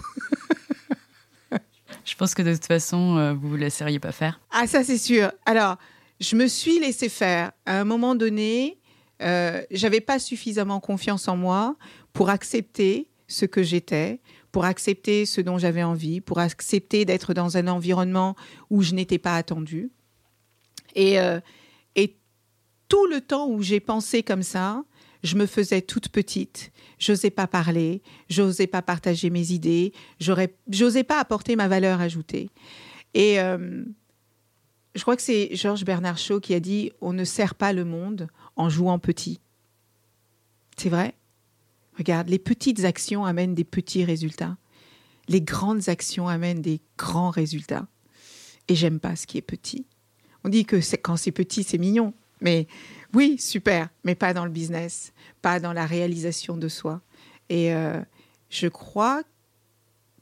[2.05, 4.39] je pense que de toute façon, euh, vous ne vous laisseriez pas faire.
[4.51, 5.33] Ah ça c'est sûr.
[5.47, 5.79] Alors,
[6.21, 7.53] je me suis laissé faire.
[7.65, 8.79] À un moment donné,
[9.23, 11.75] euh, j'avais pas suffisamment confiance en moi
[12.13, 14.21] pour accepter ce que j'étais,
[14.53, 18.37] pour accepter ce dont j'avais envie, pour accepter d'être dans un environnement
[18.71, 19.91] où je n'étais pas attendue.
[20.95, 21.41] Et, euh,
[21.97, 22.17] et
[22.89, 24.85] tout le temps où j'ai pensé comme ça,
[25.23, 26.71] je me faisais toute petite.
[26.99, 32.51] J'osais pas parler, j'osais pas partager mes idées, j'osais pas apporter ma valeur ajoutée.
[33.15, 33.85] Et euh,
[34.95, 37.85] je crois que c'est Georges Bernard Shaw qui a dit On ne sert pas le
[37.85, 39.41] monde en jouant petit.
[40.77, 41.15] C'est vrai?
[41.99, 44.57] Regarde, les petites actions amènent des petits résultats.
[45.29, 47.87] Les grandes actions amènent des grands résultats.
[48.69, 49.87] Et j'aime pas ce qui est petit.
[50.45, 52.15] On dit que quand c'est petit, c'est mignon.
[52.41, 52.67] Mais
[53.15, 57.01] oui, super, mais pas dans le business, pas dans la réalisation de soi.
[57.49, 58.01] Et euh,
[58.51, 59.23] je crois,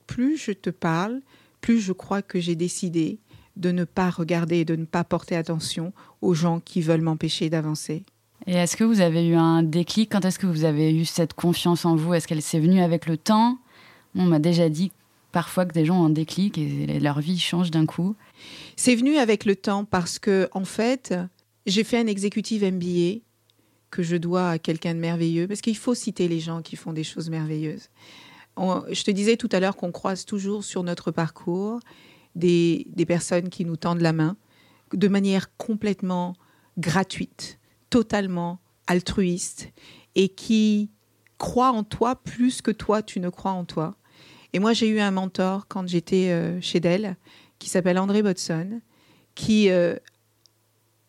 [0.07, 1.23] plus je te parle,
[1.61, 3.21] plus je crois que j'ai décidé
[3.57, 7.51] de ne pas regarder et de ne pas porter attention aux gens qui veulent m'empêcher
[7.51, 8.05] d'avancer.
[8.47, 10.11] Et est-ce que vous avez eu un déclic?
[10.13, 12.15] Quand est-ce que vous avez eu cette confiance en vous?
[12.15, 13.59] Est-ce qu'elle s'est venue avec le temps?
[14.15, 14.93] On m'a déjà dit
[15.33, 18.17] parfois que des gens ont un déclic et leur vie change d'un coup.
[18.77, 21.15] C'est venu avec le temps parce que, en fait,
[21.67, 23.21] j'ai fait un exécutif MBA
[23.91, 26.93] que je dois à quelqu'un de merveilleux, parce qu'il faut citer les gens qui font
[26.93, 27.91] des choses merveilleuses.
[28.57, 31.81] je te disais tout à l'heure qu'on croise toujours sur notre parcours
[32.37, 34.37] des, personnes qui nous tendent la main
[34.93, 36.35] de manière complètement
[36.79, 37.59] gratuite,
[37.91, 39.71] totalement altruiste
[40.15, 40.91] et qui
[41.39, 43.97] croient en toi plus que toi, tu ne crois en toi.
[44.53, 47.17] Et moi, j'ai eu un mentor quand j'étais euh, chez Dell
[47.59, 48.81] qui s'appelle André Bodson,
[49.35, 49.97] qui, euh,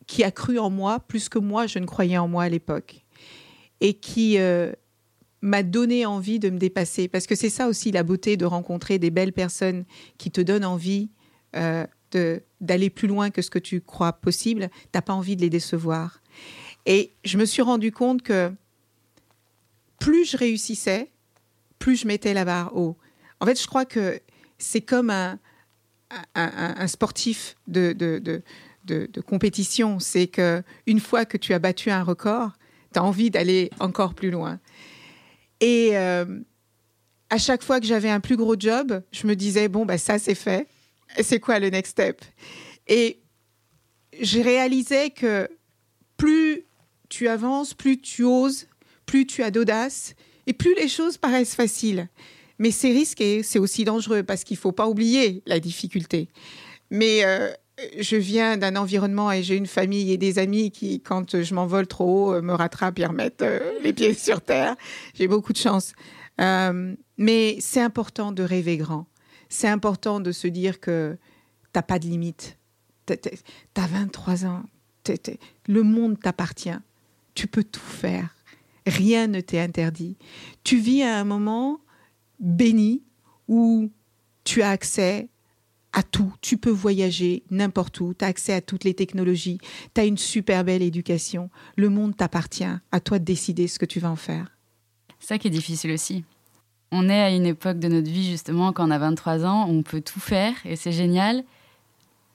[0.08, 3.04] qui a cru en moi plus que moi, je ne croyais en moi à l'époque.
[3.80, 4.72] Et qui euh,
[5.42, 7.08] m'a donné envie de me dépasser.
[7.08, 9.86] Parce que c'est ça aussi la beauté de rencontrer des belles personnes
[10.18, 11.10] qui te donnent envie
[12.62, 14.70] d'aller plus loin que ce que tu crois possible.
[14.92, 16.22] T'as pas envie de les décevoir.
[16.86, 18.52] Et je me suis rendu compte que
[20.00, 21.12] plus je réussissais,
[21.80, 22.98] plus je mettais la barre haut.
[23.40, 24.20] En fait, je crois que
[24.58, 25.38] c'est comme un,
[26.88, 28.42] sportif de
[29.26, 30.00] compétition.
[30.00, 32.52] C'est que une fois que tu as battu un record,
[32.94, 34.60] tu as envie d'aller encore plus loin.
[35.60, 36.26] Et euh,
[37.30, 40.20] à chaque fois que j'avais un plus gros job, je me disais, bon, bah, ça,
[40.20, 40.68] c'est fait.
[41.22, 42.22] C'est quoi le next step?
[42.88, 43.22] Et
[44.20, 45.48] je réalisais que
[46.18, 46.66] plus
[47.12, 48.68] tu avances, plus tu oses,
[49.06, 50.16] plus tu as d'audace,
[50.48, 52.08] et plus les choses paraissent faciles.
[52.58, 56.30] Mais c'est risqué, c'est aussi dangereux parce qu'il faut pas oublier la difficulté.
[56.90, 57.52] Mais euh,
[58.00, 61.88] je viens d'un environnement et j'ai une famille et des amis qui, quand je m'envole
[61.88, 64.76] trop haut, euh, me rattrapent et remettent euh, les pieds sur terre.
[65.14, 65.94] J'ai beaucoup de chance.
[67.18, 69.06] Mais c'est important de rêver grand.
[69.50, 71.18] C'est important de se dire que
[71.74, 72.58] t'as pas de limite.
[73.06, 73.30] T'as- t'as-
[73.74, 74.64] T'as 23 ans.
[75.68, 76.78] Le monde t'appartient.
[77.34, 78.36] Tu peux tout faire.
[78.86, 80.18] Rien ne t'est interdit.
[80.64, 81.80] Tu vis à un moment
[82.40, 83.04] béni
[83.48, 83.92] où
[84.44, 85.30] tu as accès
[85.94, 86.34] à tout.
[86.42, 88.14] Tu peux voyager n'importe où.
[88.14, 89.60] Tu as accès à toutes les technologies.
[89.94, 91.50] Tu as une super belle éducation.
[91.76, 92.64] Le monde t'appartient.
[92.92, 94.58] À toi de décider ce que tu vas en faire.
[95.20, 96.24] Ça qui est difficile aussi.
[96.92, 99.82] On est à une époque de notre vie, justement, quand on a 23 ans, on
[99.82, 101.44] peut tout faire et c'est génial.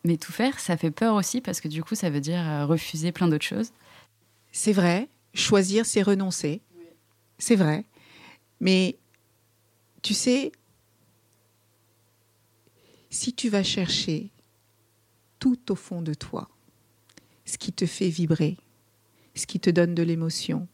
[0.04, 2.64] Mais tout faire, ça fait peur aussi parce que du coup, ça veut dire euh,
[2.64, 3.72] refuser plein d'autres choses.
[4.58, 6.62] C'est vrai, choisir, c'est renoncer.
[7.36, 7.84] C'est vrai.
[8.58, 8.96] Mais
[10.00, 10.50] tu sais,
[13.10, 14.30] si tu vas chercher
[15.40, 16.48] tout au fond de toi,
[17.44, 18.56] ce qui te fait vibrer,
[19.34, 20.66] ce qui te donne de l'émotion,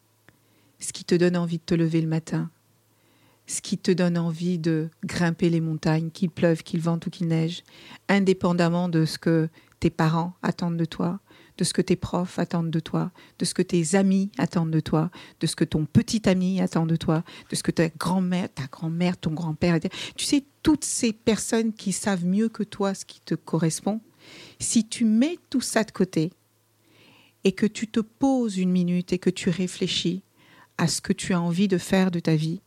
[0.78, 2.52] ce qui te donne envie de te lever le matin,
[3.48, 7.26] ce qui te donne envie de grimper les montagnes, qu'il pleuve, qu'il vente ou qu'il
[7.26, 7.64] neige,
[8.08, 9.48] indépendamment de ce que
[9.80, 11.18] tes parents attendent de toi,
[11.58, 14.80] de ce que tes profs attendent de toi, de ce que tes amis attendent de
[14.80, 15.10] toi,
[15.40, 18.66] de ce que ton petit ami attend de toi, de ce que ta grand-mère, ta
[18.66, 19.78] grand-mère, ton grand-père,
[20.16, 24.00] tu sais, toutes ces personnes qui savent mieux que toi ce qui te correspond,
[24.58, 26.32] si tu mets tout ça de côté
[27.44, 30.22] et que tu te poses une minute et que tu réfléchis
[30.78, 32.60] à ce que tu as envie de faire de ta vie,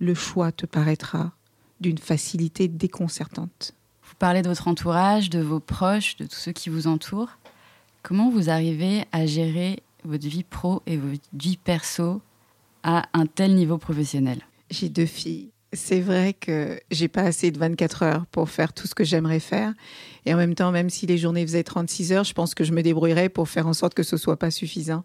[0.00, 1.32] le choix te paraîtra
[1.80, 3.74] d'une facilité déconcertante.
[4.02, 7.38] Vous parlez de votre entourage, de vos proches, de tous ceux qui vous entourent.
[8.02, 12.22] Comment vous arrivez à gérer votre vie pro et votre vie perso
[12.82, 14.40] à un tel niveau professionnel?
[14.70, 15.50] J'ai deux filles.
[15.72, 19.40] C'est vrai que j'ai pas assez de 24 heures pour faire tout ce que j'aimerais
[19.40, 19.74] faire.
[20.24, 22.72] Et en même temps, même si les journées faisaient 36 heures, je pense que je
[22.72, 25.04] me débrouillerais pour faire en sorte que ce soit pas suffisant.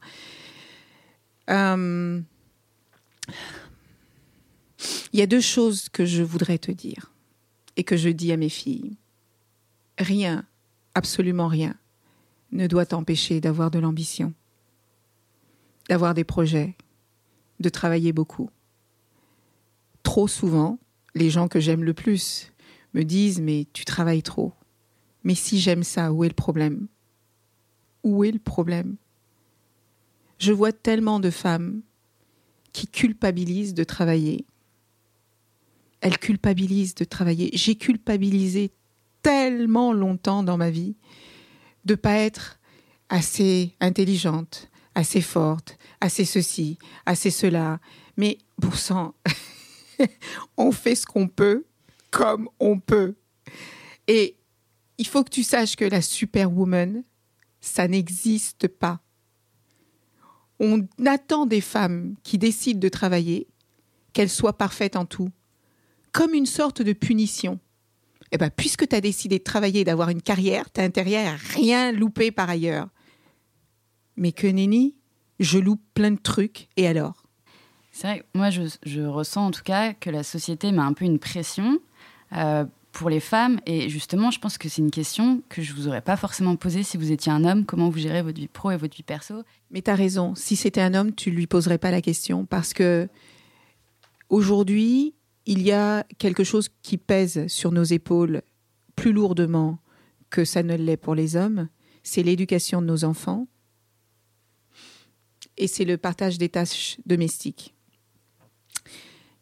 [1.49, 2.21] Euh,
[5.11, 7.11] Il y a deux choses que je voudrais te dire
[7.75, 8.97] et que je dis à mes filles.
[9.97, 10.45] Rien,
[10.95, 11.75] absolument rien,
[12.53, 14.33] ne doit t'empêcher d'avoir de l'ambition,
[15.89, 16.77] d'avoir des projets,
[17.59, 18.49] de travailler beaucoup.
[20.03, 20.79] Trop souvent,
[21.15, 22.51] les gens que j'aime le plus
[22.93, 24.53] me disent Mais tu travailles trop.
[25.23, 26.87] Mais si j'aime ça, où est le problème?
[28.03, 28.97] Où est le problème?
[30.37, 31.81] Je vois tellement de femmes
[32.73, 34.45] qui culpabilisent de travailler.
[36.01, 37.49] Elles culpabilisent de travailler.
[37.53, 38.71] J'ai culpabilisé
[39.21, 40.95] tellement longtemps dans ma vie
[41.85, 42.59] de pas être
[43.09, 47.79] assez intelligente, assez forte, assez ceci, assez cela.
[48.17, 49.15] Mais bon sang,
[50.57, 51.65] on fait ce qu'on peut
[52.13, 53.15] comme on peut.
[54.07, 54.37] Et
[54.97, 57.03] il faut que tu saches que la superwoman,
[57.59, 59.01] ça n'existe pas.
[60.59, 63.47] On attend des femmes qui décident de travailler,
[64.13, 65.29] qu'elles soient parfaites en tout,
[66.11, 67.59] comme une sorte de punition.
[68.35, 71.27] Eh ben, puisque tu as décidé de travailler et d'avoir une carrière, tu as intérêt
[71.27, 72.87] à rien louper par ailleurs.
[74.17, 74.95] Mais que nenni,
[75.39, 77.23] je loupe plein de trucs, et alors?
[77.91, 81.05] C'est vrai, moi je, je ressens en tout cas que la société met un peu
[81.05, 81.77] une pression
[82.35, 83.59] euh, pour les femmes.
[83.67, 86.81] Et justement, je pense que c'est une question que je vous aurais pas forcément posée
[86.81, 87.65] si vous étiez un homme.
[87.65, 89.43] Comment vous gérez votre vie pro et votre vie perso?
[89.69, 92.73] Mais tu as raison, si c'était un homme, tu lui poserais pas la question, parce
[92.73, 93.07] que
[94.29, 95.13] aujourd'hui,
[95.45, 98.41] il y a quelque chose qui pèse sur nos épaules
[98.95, 99.79] plus lourdement
[100.29, 101.69] que ça ne l'est pour les hommes,
[102.03, 103.47] c'est l'éducation de nos enfants
[105.57, 107.75] et c'est le partage des tâches domestiques.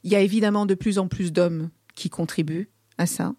[0.04, 3.36] Il y a évidemment de plus en plus d'hommes qui contribuent à ça.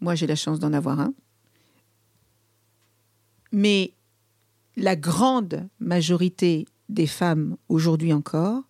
[0.00, 1.12] Moi, j'ai la chance d'en avoir un.
[3.50, 3.94] Mais
[4.76, 8.62] la grande majorité des femmes aujourd'hui encore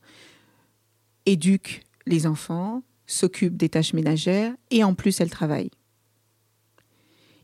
[1.27, 5.71] éduquent les enfants, s'occupent des tâches ménagères et en plus elles travaillent.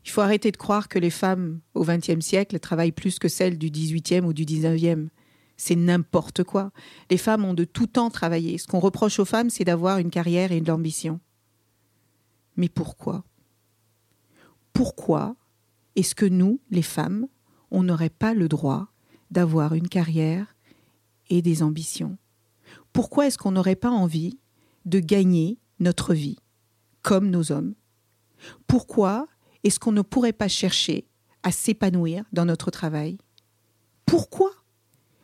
[0.05, 3.57] Il faut arrêter de croire que les femmes au XXe siècle travaillent plus que celles
[3.57, 5.09] du XVIIIe ou du XIXe.
[5.57, 6.71] C'est n'importe quoi.
[7.09, 8.59] Les femmes ont de tout temps travaillé.
[8.59, 11.19] Ce qu'on reproche aux femmes, c'est d'avoir une carrière et de l'ambition.
[12.55, 13.23] Mais pourquoi?
[14.73, 15.35] Pourquoi
[15.95, 17.27] est-ce que nous, les femmes,
[17.71, 18.89] on n'aurait pas le droit
[19.31, 20.55] d'avoir une carrière
[21.29, 22.17] et des ambitions?
[22.93, 24.37] Pourquoi est-ce qu'on n'aurait pas envie
[24.85, 26.37] de gagner notre vie
[27.01, 27.75] comme nos hommes.
[28.67, 29.27] Pourquoi
[29.63, 31.07] est-ce qu'on ne pourrait pas chercher
[31.43, 33.17] à s'épanouir dans notre travail?
[34.05, 34.51] Pourquoi?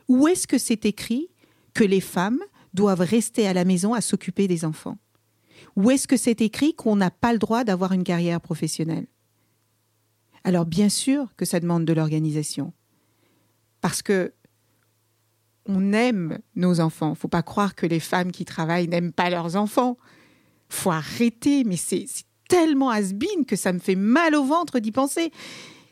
[0.08, 1.30] Où est-ce que c'est écrit
[1.74, 2.42] que les femmes
[2.74, 4.98] doivent rester à la maison à s'occuper des enfants?
[5.76, 9.08] Où est-ce que c'est écrit qu'on n'a pas le droit d'avoir une carrière professionnelle?
[10.44, 12.74] Alors bien sûr que ça demande de l'organisation.
[13.80, 14.34] Parce que
[15.66, 17.16] on aime nos enfants.
[17.16, 19.98] Faut pas croire que les femmes qui travaillent n'aiment pas leurs enfants.
[20.70, 22.06] Faut arrêter, mais c'est
[22.48, 23.14] tellement has
[23.48, 25.32] que ça me fait mal au ventre d'y penser.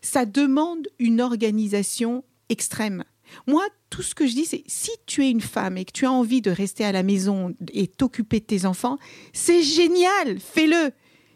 [0.01, 3.03] Ça demande une organisation extrême.
[3.47, 6.05] Moi, tout ce que je dis, c'est si tu es une femme et que tu
[6.05, 8.97] as envie de rester à la maison et t'occuper de tes enfants,
[9.33, 10.91] c'est génial, fais-le.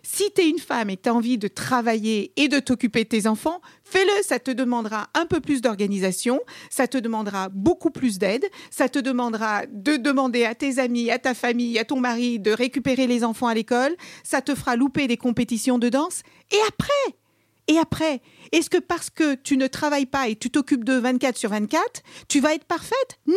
[0.05, 3.05] Si tu es une femme et que tu as envie de travailler et de t'occuper
[3.05, 4.11] de tes enfants, fais-le.
[4.23, 8.99] Ça te demandera un peu plus d'organisation, ça te demandera beaucoup plus d'aide, ça te
[8.99, 13.23] demandera de demander à tes amis, à ta famille, à ton mari de récupérer les
[13.23, 16.21] enfants à l'école, ça te fera louper des compétitions de danse.
[16.51, 17.17] Et après,
[17.67, 21.37] et après, est-ce que parce que tu ne travailles pas et tu t'occupes de 24
[21.37, 23.19] sur 24, tu vas être parfaite?
[23.25, 23.35] Non.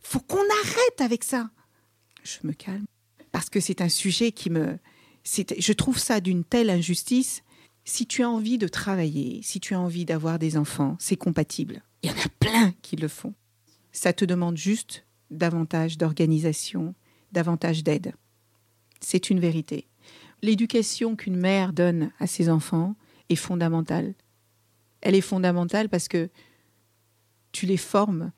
[0.00, 1.50] Faut qu'on arrête avec ça.
[2.22, 2.86] Je me calme
[3.32, 4.78] parce que c'est un sujet qui me
[5.24, 7.42] je trouve ça d'une telle injustice.
[7.84, 11.82] Si tu as envie de travailler, si tu as envie d'avoir des enfants, c'est compatible.
[12.02, 13.34] Il y en a plein qui le font.
[13.92, 16.94] Ça te demande juste davantage d'organisation,
[17.32, 18.14] davantage d'aide.
[19.00, 19.86] C'est une vérité.
[20.42, 22.96] L'éducation qu'une mère donne à ses enfants,
[23.28, 24.14] est fondamentale.
[25.00, 26.28] Elle est fondamentale parce que
[27.52, 28.32] tu les formes.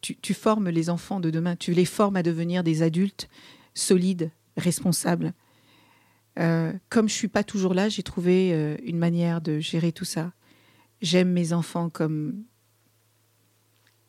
[0.00, 1.56] Tu, formes les enfants de demain.
[1.56, 3.28] Tu les formes à devenir des adultes
[3.74, 5.32] solides, responsables.
[6.38, 10.04] Euh, comme je suis pas toujours là, j'ai trouvé euh, une manière de gérer tout
[10.04, 10.32] ça.
[11.00, 12.44] J'aime mes enfants comme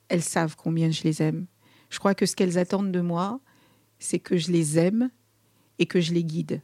[0.10, 1.48] elles savent combien je les aime.
[1.90, 3.40] Je crois que ce qu'elles attendent de moi,
[4.00, 5.10] c'est que je les aime
[5.80, 6.62] et que je les guide.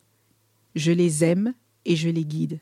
[0.75, 1.53] Je les aime
[1.85, 2.59] et je les guide.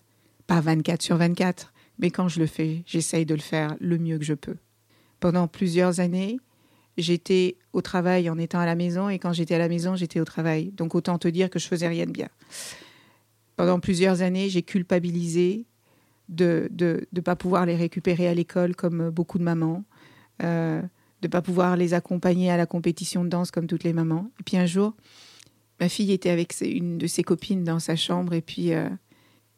[0.47, 4.17] Pas 24 sur 24, mais quand je le fais, j'essaye de le faire le mieux
[4.17, 4.57] que je peux.
[5.19, 6.39] Pendant plusieurs années,
[6.97, 10.19] j'étais au travail en étant à la maison, et quand j'étais à la maison, j'étais
[10.19, 10.71] au travail.
[10.71, 12.29] Donc autant te dire que je faisais rien de bien.
[13.55, 15.65] Pendant plusieurs années, j'ai culpabilisé
[16.29, 19.83] de ne de, pas pouvoir les récupérer à l'école comme beaucoup de mamans,
[20.43, 23.93] euh, de ne pas pouvoir les accompagner à la compétition de danse comme toutes les
[23.93, 24.31] mamans.
[24.39, 24.93] Et puis un jour,
[25.79, 28.89] ma fille était avec une de ses copines dans sa chambre, et puis euh,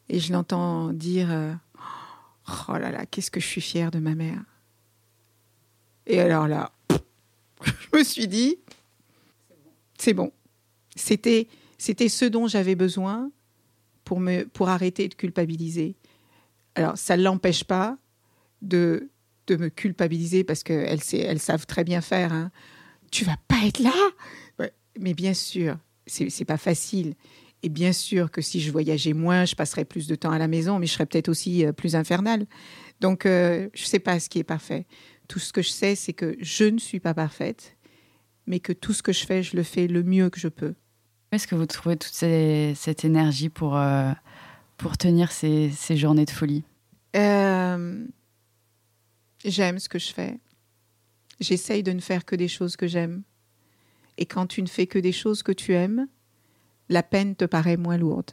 [0.08, 1.52] et je l'entends dire euh,
[2.68, 4.42] Oh là là, qu'est-ce que je suis fière de ma mère.
[6.06, 6.72] Et alors là,
[7.92, 8.58] je me suis dit
[9.98, 10.32] C'est bon.
[10.96, 11.48] C'était,
[11.78, 13.30] c'était ce dont j'avais besoin
[14.04, 15.96] pour, me, pour arrêter de culpabiliser.
[16.74, 17.98] Alors, ça ne l'empêche pas
[18.62, 19.10] de,
[19.46, 22.32] de me culpabiliser parce qu'elles elles savent très bien faire.
[22.32, 22.50] Hein.
[23.10, 23.92] Tu vas pas être là?
[24.98, 27.14] Mais bien sûr, c'est, c'est pas facile.
[27.62, 30.48] Et bien sûr que si je voyageais moins, je passerais plus de temps à la
[30.48, 32.46] maison, mais je serais peut-être aussi euh, plus infernale.
[33.00, 34.86] Donc, euh, je ne sais pas ce qui est parfait.
[35.28, 37.76] Tout ce que je sais, c'est que je ne suis pas parfaite,
[38.46, 40.74] mais que tout ce que je fais, je le fais le mieux que je peux.
[41.32, 44.12] Est-ce que vous trouvez toute cette énergie pour, euh,
[44.76, 46.64] pour tenir ces, ces, journées de folie?
[49.44, 50.40] J'aime ce que je fais.
[51.38, 53.22] J'essaye de ne faire que des choses que j'aime.
[54.16, 56.06] Et quand tu ne fais que des choses que tu aimes,
[56.88, 58.30] la peine te paraît moins lourde.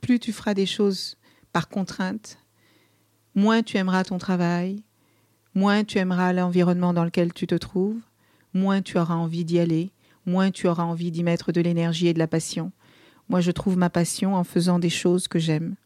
[0.00, 1.16] Plus tu feras des choses
[1.52, 2.38] par contrainte,
[3.34, 4.82] moins tu aimeras ton travail,
[5.54, 8.00] moins tu aimeras l'environnement dans lequel tu te trouves,
[8.52, 9.90] moins tu auras envie d'y aller,
[10.26, 12.72] moins tu auras envie d'y mettre de l'énergie et de la passion.
[13.28, 15.76] Moi, je trouve ma passion en faisant des choses que j'aime.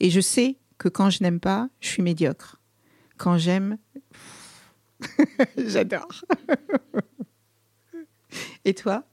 [0.00, 2.60] Et je sais que quand je n'aime pas, je suis médiocre.
[3.16, 3.78] Quand j'aime,
[5.56, 6.24] j'adore.
[8.64, 9.04] et toi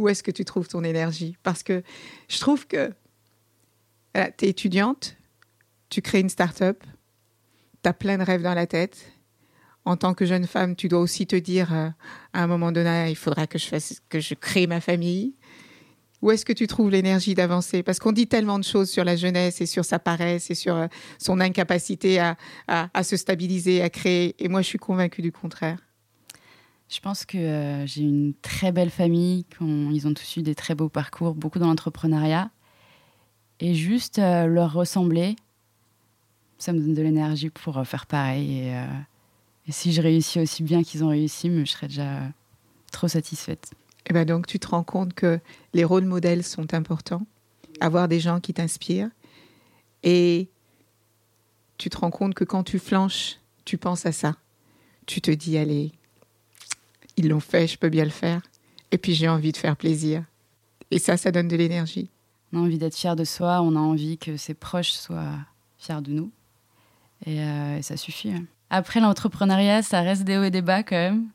[0.00, 1.36] où est-ce que tu trouves ton énergie?
[1.42, 1.82] Parce que
[2.28, 2.90] je trouve que
[4.14, 5.16] tu es étudiante,
[5.90, 6.82] tu crées une start-up,
[7.82, 9.12] tu as plein de rêves dans la tête.
[9.84, 11.88] En tant que jeune femme, tu dois aussi te dire euh,
[12.32, 15.34] à un moment donné, il faudra que je fasse, que je crée ma famille.
[16.20, 17.82] Où est-ce que tu trouves l'énergie d'avancer?
[17.82, 20.76] Parce qu'on dit tellement de choses sur la jeunesse et sur sa paresse et sur
[20.76, 20.86] euh,
[21.18, 22.36] son incapacité à,
[22.68, 24.36] à se stabiliser, à créer.
[24.38, 25.78] Et moi, je suis convaincue du contraire.
[26.90, 30.74] Je pense que euh, j'ai une très belle famille, ils ont tous eu des très
[30.74, 32.50] beaux parcours, beaucoup dans l'entrepreneuriat.
[33.60, 35.36] Et juste leur ressembler,
[36.60, 38.58] ça me donne de l'énergie pour euh, faire pareil.
[38.58, 38.74] Et,
[39.66, 42.20] et, si je réussis aussi bien qu'ils ont réussi, je serais déjà
[42.92, 43.72] trop satisfaite.
[44.06, 45.40] Et ben donc tu te rends compte que
[45.74, 47.26] les rôles modèles sont importants,
[47.80, 49.10] avoir des gens qui t'inspirent.
[50.02, 50.48] Et
[51.78, 54.36] tu te rends compte que quand tu flanches, tu penses à ça.
[55.06, 55.92] Tu te dis, allez,
[57.16, 58.42] ils l'ont fait, je peux bien le faire.
[58.90, 60.24] Et puis j'ai envie de faire plaisir.
[60.90, 62.10] Et ça, ça donne de l'énergie.
[62.52, 65.38] On a envie d'être fier de soi, on a envie que ses proches soient
[65.78, 66.30] fiers de nous.
[67.26, 68.32] Et, euh, ça suffit.
[68.70, 71.26] Après, l'entrepreneuriat, ça reste des hauts et des bas quand même.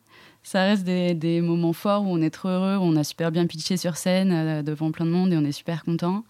[0.43, 3.47] ça reste des, moments forts où on est trop heureux, où on a super bien
[3.47, 6.23] pitché sur scène euh, devant plein de monde et on est super content.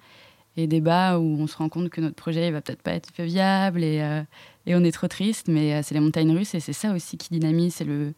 [0.58, 2.94] Et des bas où on se rend compte que notre projet il va peut-être pas
[2.94, 4.24] être viable et, euh,
[4.66, 5.48] et on est trop triste.
[5.50, 8.14] Mais c'est les montagnes russes et c'est ça aussi qui dynamise, c'est le,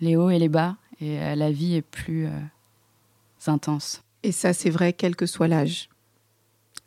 [0.00, 0.76] les hauts et les bas.
[1.00, 2.28] Et la vie est plus
[3.46, 4.02] intense.
[4.22, 5.88] Et ça, c'est vrai, quel que soit l'âge.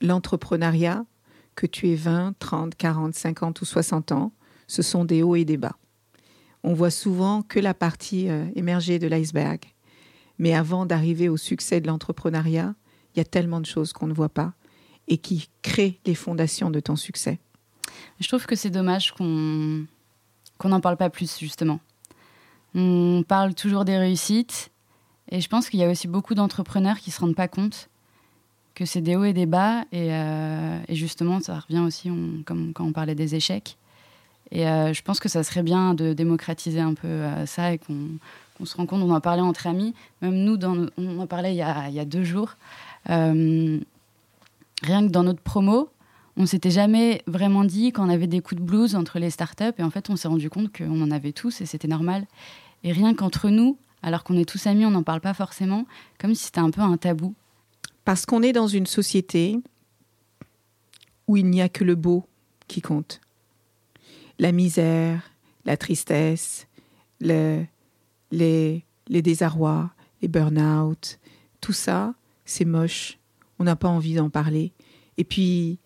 [0.01, 1.05] L'entrepreneuriat,
[1.55, 4.31] que tu aies 20, 30, 40, 50 ou 60 ans,
[4.67, 5.77] ce sont des hauts et des bas
[6.63, 9.59] on voit souvent que la partie euh, émergée de l'iceberg.
[10.39, 12.73] Mais avant d'arriver au succès de l'entrepreneuriat,
[13.13, 14.53] il y a tellement de choses qu'on ne voit pas
[15.07, 17.39] et qui créent les fondations de ton succès.
[18.19, 19.85] Je trouve que c'est dommage qu'on
[20.57, 21.79] qu'on n'en parle pas plus, justement.
[22.73, 24.71] On parle toujours des réussites,
[25.29, 27.89] et je pense qu'il y a aussi beaucoup d'entrepreneurs qui ne se rendent pas compte
[28.75, 32.09] que c'est des hauts et des bas, et, euh, justement, ça revient aussi,
[32.45, 33.77] comme quand on parlait des échecs.
[34.51, 37.79] Et euh, je pense que ça serait bien de démocratiser un peu euh, ça et
[37.79, 40.57] qu'on se rend compte, on en parlait entre amis, même nous,
[40.97, 42.55] on en parlait il y a, il y a deux jours.
[43.05, 43.79] Rien
[44.81, 45.89] que dans notre promo,
[46.35, 49.83] on s'était jamais vraiment dit qu'on avait des coups de blues entre les startups et
[49.83, 52.25] en fait on s'est rendu compte qu'on en avait tous et c'était normal.
[52.83, 55.85] Et rien qu'entre nous, alors qu'on est tous amis, on n'en parle pas forcément,
[56.19, 57.33] comme si c'était un peu un tabou.
[58.05, 59.59] Parce qu'on est dans une société
[61.27, 62.27] où il n'y a que le beau
[62.67, 63.21] qui compte
[64.39, 65.31] la misère,
[65.65, 66.67] la tristesse,
[67.19, 67.63] le,
[68.31, 69.91] les, les désarrois,
[70.21, 71.19] les burn-out,
[71.61, 72.13] tout ça,
[72.45, 73.19] c'est moche.
[73.59, 74.73] On n'a pas envie d'en parler.
[75.17, 75.79] Et puis,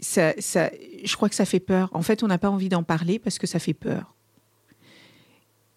[0.00, 1.88] ça, je crois que ça fait peur.
[1.92, 4.14] En fait, on n'a pas envie d'en parler parce que ça fait peur.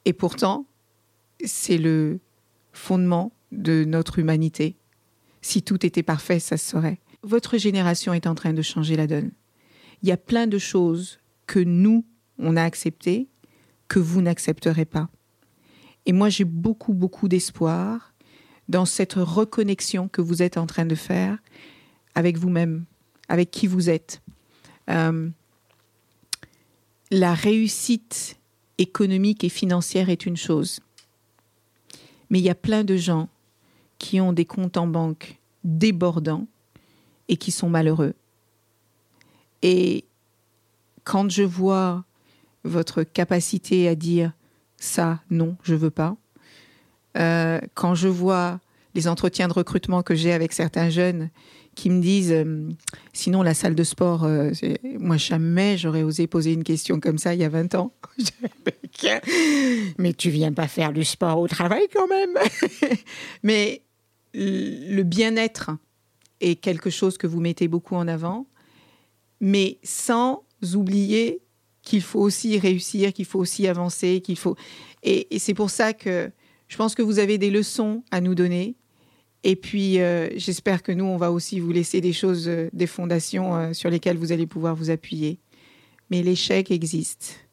[0.03, 0.66] Et pourtant,
[1.45, 2.20] c'est le
[2.74, 4.76] fondement de notre humanité.
[5.46, 7.00] Si tout était parfait, ça se serait.
[7.22, 9.30] Votre génération est en train de changer la donne.
[10.02, 12.04] Il y a plein de choses que nous,
[12.39, 13.28] on a accepté,
[13.88, 15.08] que vous n'accepterez pas.
[16.08, 18.16] Et moi, j'ai beaucoup, beaucoup d'espoir
[18.70, 21.38] dans cette reconnexion que vous êtes en train de faire
[22.16, 22.86] avec vous-même,
[23.30, 24.24] avec qui vous êtes.
[24.89, 25.30] Euh,
[27.12, 28.39] la réussite
[28.80, 30.80] économique et financière est une chose.
[32.32, 33.30] Mais il y a plein de gens
[34.06, 36.45] qui ont des comptes en banque débordants
[37.28, 38.14] et qui sont malheureux.
[39.64, 40.06] Et
[41.03, 42.03] quand je vois
[42.64, 44.32] votre capacité à dire
[44.78, 46.18] ça, non, je veux pas,
[47.18, 48.60] euh, quand je vois
[48.93, 51.32] les entretiens de recrutement que j'ai avec certains jeunes
[51.74, 52.70] qui me disent euh,
[53.12, 54.51] sinon la salle de sport euh,
[54.97, 57.91] moi jamais j'aurais osé poser une question comme ça il y a 20 ans
[59.97, 62.38] mais tu viens pas faire du sport au travail quand même
[63.43, 63.82] mais
[64.36, 65.71] le bien-être
[66.41, 68.47] est quelque chose que vous mettez beaucoup en avant
[69.39, 71.41] mais sans oublier
[71.81, 74.55] qu'il faut aussi réussir, qu'il faut aussi avancer, qu'il faut.
[75.03, 76.31] Et, c'est pour ça que
[76.67, 78.75] je pense que vous avez des leçons à nous donner.
[79.43, 82.88] Et puis, euh, j'espère que nous, on va aussi vous laisser des choses, euh, des
[82.88, 85.38] fondations euh, sur lesquelles vous allez pouvoir vous appuyer.
[86.09, 87.47] Mais l'échec existe.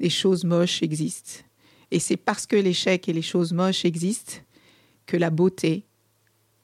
[0.00, 1.44] Les choses moches existent.
[1.92, 4.34] Et c'est parce que l'échec et les choses moches existent
[5.06, 5.86] que la beauté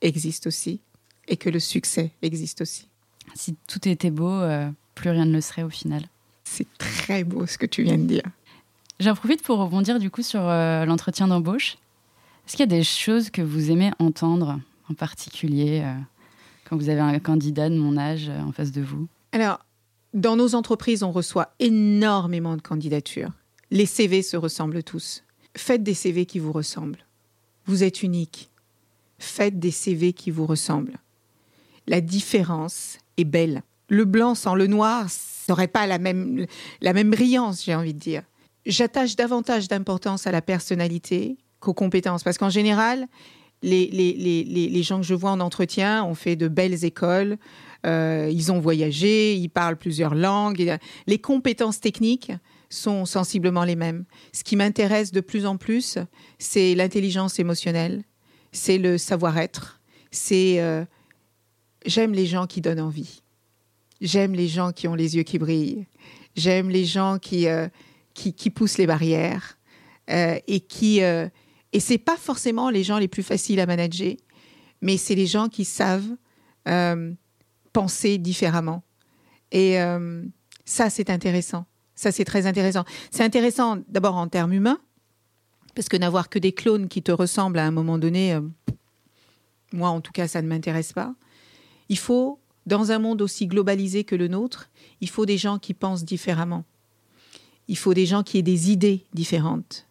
[0.05, 0.81] existe aussi
[1.27, 2.89] et que le succès existe aussi.
[3.35, 4.41] Si tout était beau,
[4.95, 6.05] plus rien ne le serait au final.
[6.45, 8.23] C'est très beau ce que tu viens de dire.
[9.01, 11.77] J'en profite pour rebondir du coup sur euh, l'entretien d'embauche.
[12.47, 15.93] Est-ce qu'il y a des choses que vous aimez entendre en particulier euh,
[16.69, 19.09] quand vous avez un candidat de mon âge euh, en face de vous?
[19.33, 19.59] Alors,
[20.13, 23.33] dans nos entreprises, on reçoit énormément de candidatures.
[23.71, 25.25] Les CV se ressemblent tous.
[25.57, 27.05] Faites des CV qui vous ressemblent.
[27.67, 28.51] Vous êtes unique.
[29.19, 30.99] Faites des CV qui vous ressemblent.
[31.87, 35.07] La différence est belle le blanc sans le noir
[35.49, 36.47] n'aurait pas la même,
[36.81, 38.23] la même brillance, j'ai envie de dire.
[38.67, 43.07] J'attache davantage d'importance à la personnalité qu'aux compétences, parce qu'en général,
[43.63, 47.37] les, les, gens que je vois en entretien ont fait de belles écoles,
[47.87, 50.79] euh, ils ont voyagé, ils parlent plusieurs langues.
[51.07, 52.33] Les compétences techniques
[52.71, 54.05] sont sensiblement les mêmes.
[54.33, 55.99] Ce qui m'intéresse de plus en plus,
[56.39, 58.03] c'est l'intelligence émotionnelle,
[58.55, 59.81] c'est le savoir-être,
[60.11, 60.85] c'est euh,
[61.85, 63.23] j'aime les gens qui donnent envie.
[64.01, 65.87] J'aime les gens qui ont les yeux qui brillent.
[66.37, 67.69] J'aime les gens qui, euh,
[68.15, 69.59] qui, poussent les barrières
[70.11, 74.15] euh, et qui et c'est pas forcément les gens les plus faciles à manager,
[74.81, 76.17] mais c'est les gens qui savent
[77.73, 78.85] penser différemment.
[79.51, 79.77] Et
[80.65, 81.67] ça, c'est intéressant.
[81.97, 82.85] Ça, c'est très intéressant.
[83.11, 84.79] C'est intéressant d'abord en termes humains,
[85.75, 88.39] parce que n'avoir que des clones qui te ressemblent à un moment donné,
[89.73, 91.15] moi en tout cas, ça ne m'intéresse pas.
[91.89, 94.71] Il faut dans un monde aussi globalisé que le nôtre,
[95.01, 96.65] il faut des gens qui pensent différemment.
[97.69, 99.87] Il faut des gens qui aient des idées différentes.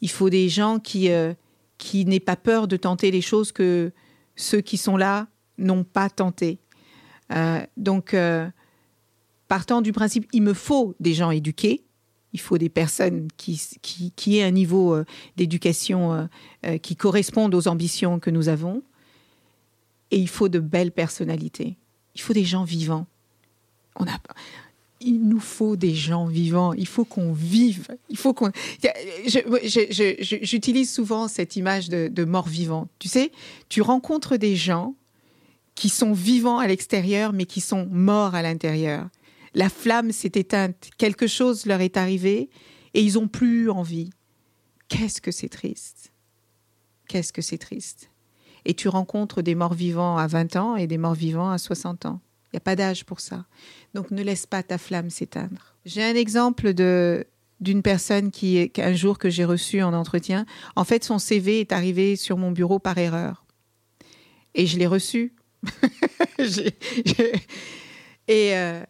[0.00, 1.34] Il faut des gens qui, euh,
[1.78, 3.92] qui n'aient pas peur de tenter les choses que
[4.34, 5.26] ceux qui sont là
[5.58, 6.58] n'ont pas tenté.
[7.32, 8.48] Euh, donc, euh,
[9.48, 11.84] partant du principe, il me faut des gens éduqués,
[12.36, 15.06] il faut des personnes qui, qui, qui aient un niveau euh,
[15.38, 16.24] d'éducation euh,
[16.66, 18.82] euh, qui corresponde aux ambitions que nous avons,
[20.10, 21.78] et il faut de belles personnalités.
[22.14, 23.06] Il faut des gens vivants.
[23.98, 24.18] On a,
[25.00, 26.74] il nous faut des gens vivants.
[26.74, 27.88] Il faut qu'on vive.
[28.10, 28.52] Il faut qu'on.
[30.42, 32.86] J'utilise souvent cette image de, de mort vivant.
[32.98, 33.32] Tu sais,
[33.70, 34.94] tu rencontres des gens
[35.74, 39.08] qui sont vivants à l'extérieur, mais qui sont morts à l'intérieur.
[39.56, 42.50] La flamme s'est éteinte, quelque chose leur est arrivé
[42.92, 44.10] et ils ont plus envie.
[44.88, 46.12] Qu'est-ce que c'est triste
[47.08, 48.10] Qu'est-ce que c'est triste
[48.66, 52.04] Et tu rencontres des morts vivants à 20 ans et des morts vivants à 60
[52.04, 52.20] ans.
[52.52, 53.46] Il n'y a pas d'âge pour ça.
[53.94, 55.74] Donc ne laisse pas ta flamme s'éteindre.
[55.86, 57.26] J'ai un exemple de
[57.60, 60.44] d'une personne qui qu'un jour que j'ai reçu en entretien.
[60.76, 63.46] En fait, son CV est arrivé sur mon bureau par erreur.
[64.54, 65.34] Et je l'ai reçu.
[68.28, 68.82] Et, euh,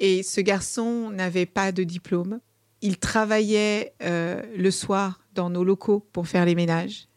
[0.00, 2.40] et ce garçon n'avait pas de diplôme.
[2.80, 7.08] Il travaillait euh, le soir dans nos locaux pour faire les ménages.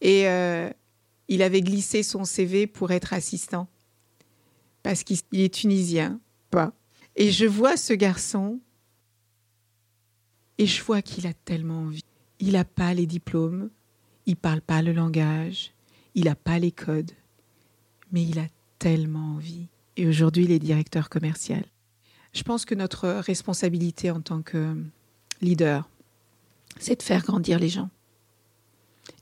[0.00, 0.70] Et euh,
[1.26, 3.68] il avait glissé son CV pour être assistant.
[4.82, 6.72] Parce qu'il il est tunisien, pas.
[7.16, 8.60] Et je vois ce garçon
[10.58, 12.04] et je vois qu'il a tellement envie.
[12.38, 13.70] Il n'a pas les diplômes,
[14.26, 15.72] il parle pas le langage,
[16.14, 17.10] il n'a pas les codes,
[18.12, 18.46] mais il a
[18.78, 19.66] tellement envie.
[19.98, 21.64] Et aujourd'hui, il est directeur commercial.
[22.32, 24.76] Je pense que notre responsabilité en tant que
[25.40, 25.90] leader,
[26.78, 27.90] c'est de faire grandir les gens.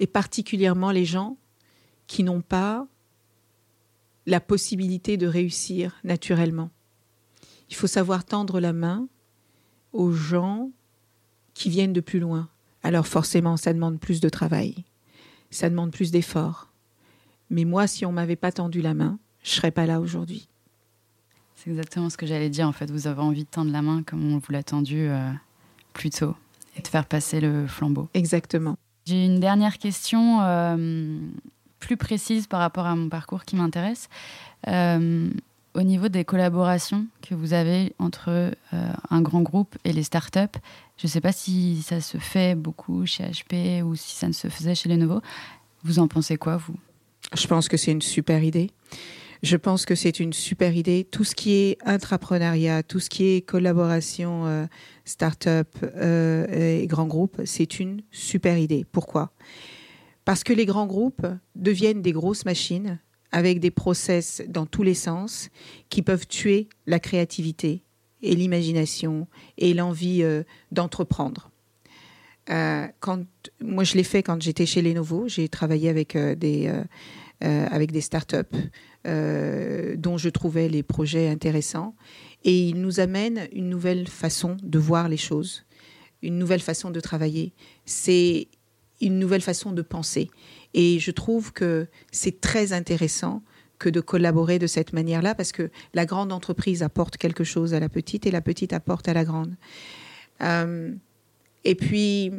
[0.00, 1.38] Et particulièrement les gens
[2.06, 2.86] qui n'ont pas
[4.26, 6.70] la possibilité de réussir naturellement.
[7.70, 9.08] Il faut savoir tendre la main
[9.94, 10.70] aux gens
[11.54, 12.50] qui viennent de plus loin.
[12.82, 14.84] Alors forcément, ça demande plus de travail,
[15.50, 16.70] ça demande plus d'efforts.
[17.48, 20.50] Mais moi, si on m'avait pas tendu la main, je serais pas là aujourd'hui.
[21.66, 22.68] C'est exactement ce que j'allais dire.
[22.68, 25.32] En fait, vous avez envie de tendre la main comme on vous l'a tendu euh,
[25.94, 26.36] plus tôt
[26.76, 28.08] et de faire passer le flambeau.
[28.14, 28.76] Exactement.
[29.04, 31.18] J'ai une dernière question euh,
[31.80, 34.08] plus précise par rapport à mon parcours qui m'intéresse.
[34.68, 35.28] Euh,
[35.74, 38.52] au niveau des collaborations que vous avez entre euh,
[39.10, 40.60] un grand groupe et les startups,
[40.98, 44.32] je ne sais pas si ça se fait beaucoup chez HP ou si ça ne
[44.32, 45.20] se faisait chez Lenovo.
[45.82, 46.76] Vous en pensez quoi, vous?
[47.36, 48.70] Je pense que c'est une super idée.
[49.42, 51.06] Je pense que c'est une super idée.
[51.10, 54.66] Tout ce qui est intrapreneuriat, tout ce qui est collaboration euh,
[55.04, 58.86] start-up euh, et grands groupes, c'est une super idée.
[58.90, 59.32] Pourquoi?
[60.24, 62.98] Parce que les grands groupes deviennent des grosses machines
[63.32, 65.50] avec des process dans tous les sens
[65.88, 67.82] qui peuvent tuer la créativité
[68.22, 69.28] et l'imagination
[69.58, 71.50] et l'envie euh, d'entreprendre.
[73.00, 73.24] Quand
[73.60, 76.72] moi je l'ai fait quand j'étais chez Lenovo, j'ai travaillé avec des
[77.40, 78.56] avec des startups
[79.06, 81.94] dont je trouvais les projets intéressants
[82.44, 85.64] et ils nous amènent une nouvelle façon de voir les choses,
[86.22, 87.52] une nouvelle façon de travailler.
[87.84, 88.48] C'est
[89.00, 90.30] une nouvelle façon de penser
[90.74, 93.42] et je trouve que c'est très intéressant
[93.78, 97.80] que de collaborer de cette manière-là parce que la grande entreprise apporte quelque chose à
[97.80, 99.54] la petite et la petite apporte à la grande.
[100.40, 100.92] Euh,
[101.64, 102.32] et puis,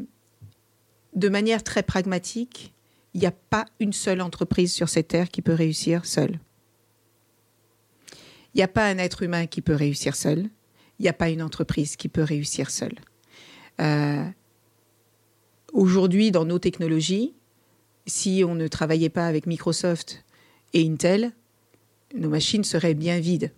[1.15, 2.74] de manière très pragmatique,
[3.13, 6.39] il n'y a pas une seule entreprise sur cette terre qui peut réussir seule.
[8.57, 10.49] Il n'y a pas un être humain qui peut réussir seul.
[10.97, 12.95] Il n'y a pas une entreprise qui peut réussir seule.
[13.79, 14.25] Euh,
[15.73, 17.35] Aujourd'hui, dans nos technologies,
[18.07, 20.25] si on ne travaillait pas avec Microsoft
[20.73, 21.33] et Intel,
[22.15, 23.51] nos machines seraient bien vides.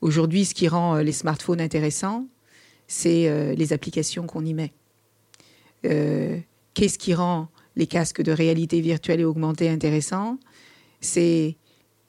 [0.00, 2.26] Aujourd'hui, ce qui rend euh, les smartphones intéressants,
[2.86, 4.72] c'est euh, les applications qu'on y met.
[5.82, 10.38] Qu'est-ce qui rend les casques de réalité virtuelle et augmentée intéressants?
[11.02, 11.56] C'est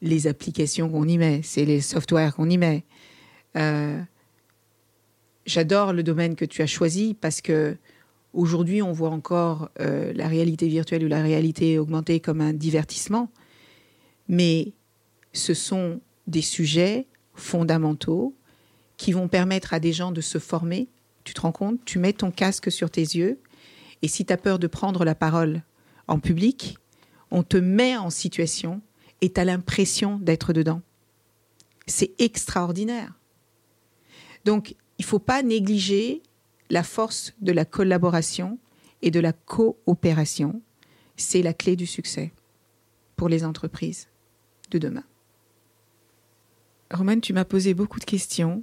[0.04, 2.84] les applications qu'on y met, c'est les softwares qu'on y met.
[3.56, 4.00] Euh,
[5.46, 7.76] J'adore le domaine que tu as choisi parce que
[8.34, 13.30] aujourd'hui, on voit encore euh, la réalité virtuelle ou la réalité augmentée comme un divertissement,
[14.28, 14.72] mais
[15.34, 18.34] ce sont des sujets fondamentaux
[18.96, 20.88] qui vont permettre à des gens de se former.
[21.24, 21.80] Tu te rends compte?
[21.84, 23.40] Tu mets ton casque sur tes yeux
[24.02, 25.62] et si tu as peur de prendre la parole
[26.08, 26.78] en public,
[27.32, 28.82] on te met en situation
[29.24, 30.82] et tu as l'impression d'être dedans.
[31.88, 33.18] C'est extraordinaire.
[34.44, 36.22] Donc, il ne faut pas négliger
[36.70, 38.60] la force de la collaboration
[39.02, 40.62] et de la coopération.
[41.16, 42.34] C'est la clé du succès
[43.16, 44.10] pour les entreprises
[44.72, 45.06] de demain.
[46.92, 48.62] Roman, tu m'as posé beaucoup de questions,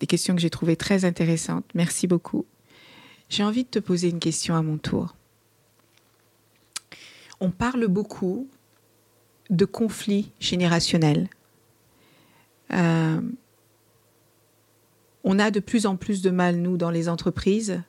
[0.00, 1.64] des questions que j'ai trouvées très intéressantes.
[1.72, 2.44] Merci beaucoup.
[3.30, 5.16] J'ai envie de te poser une question à mon tour.
[7.40, 8.50] On parle beaucoup
[9.50, 11.28] de conflits générationnels.
[12.72, 13.20] Euh,
[15.24, 17.82] on a de plus en plus de mal, nous, dans les entreprises,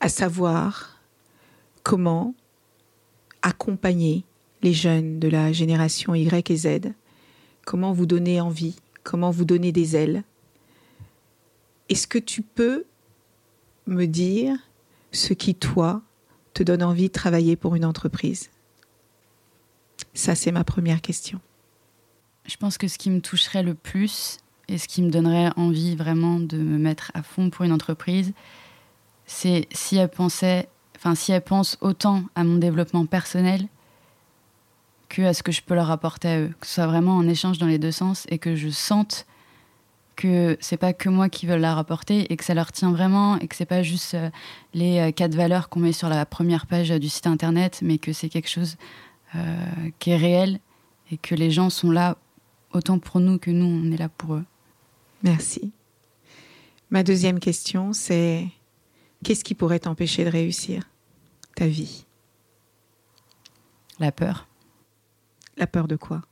[0.00, 1.00] à savoir
[1.82, 2.34] comment
[3.42, 4.24] accompagner
[4.62, 6.92] les jeunes de la génération Y et Z,
[7.64, 10.24] comment vous donner envie, comment vous donner des ailes.
[11.88, 12.84] Est-ce que tu peux
[13.86, 14.56] me dire
[15.12, 16.02] ce qui, toi,
[16.54, 18.50] te donne envie de travailler pour une entreprise?
[20.18, 21.38] Ça, c'est ma première question.
[22.44, 25.94] Je pense que ce qui me toucherait le plus et ce qui me donnerait envie
[25.94, 28.32] vraiment de me mettre à fond pour une entreprise,
[29.26, 33.68] c'est si elle pensait, enfin si pense autant à mon développement personnel
[35.08, 37.28] que à ce que je peux leur apporter à eux, que ce soit vraiment un
[37.28, 39.24] échange dans les deux sens et que je sente
[40.16, 43.38] que c'est pas que moi qui veux la rapporter et que ça leur tient vraiment
[43.38, 44.30] et que c'est pas juste euh,
[44.74, 48.12] les euh, quatre valeurs qu'on met sur la première page du site internet, mais que
[48.12, 49.07] c'est quelque chose euh,
[49.98, 50.60] qui est réel
[51.10, 52.16] et que les gens sont là
[52.72, 54.44] autant pour nous que nous on est là pour eux.
[55.22, 55.72] Merci.
[56.90, 58.48] Ma deuxième question, c'est
[59.24, 60.88] qu'est-ce qui pourrait t'empêcher de réussir
[61.54, 62.06] ta vie?
[63.98, 64.48] La peur.
[65.56, 66.22] La peur de quoi?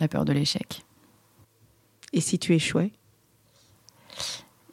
[0.00, 0.84] La peur de l'échec.
[2.12, 2.92] Et si tu échouais?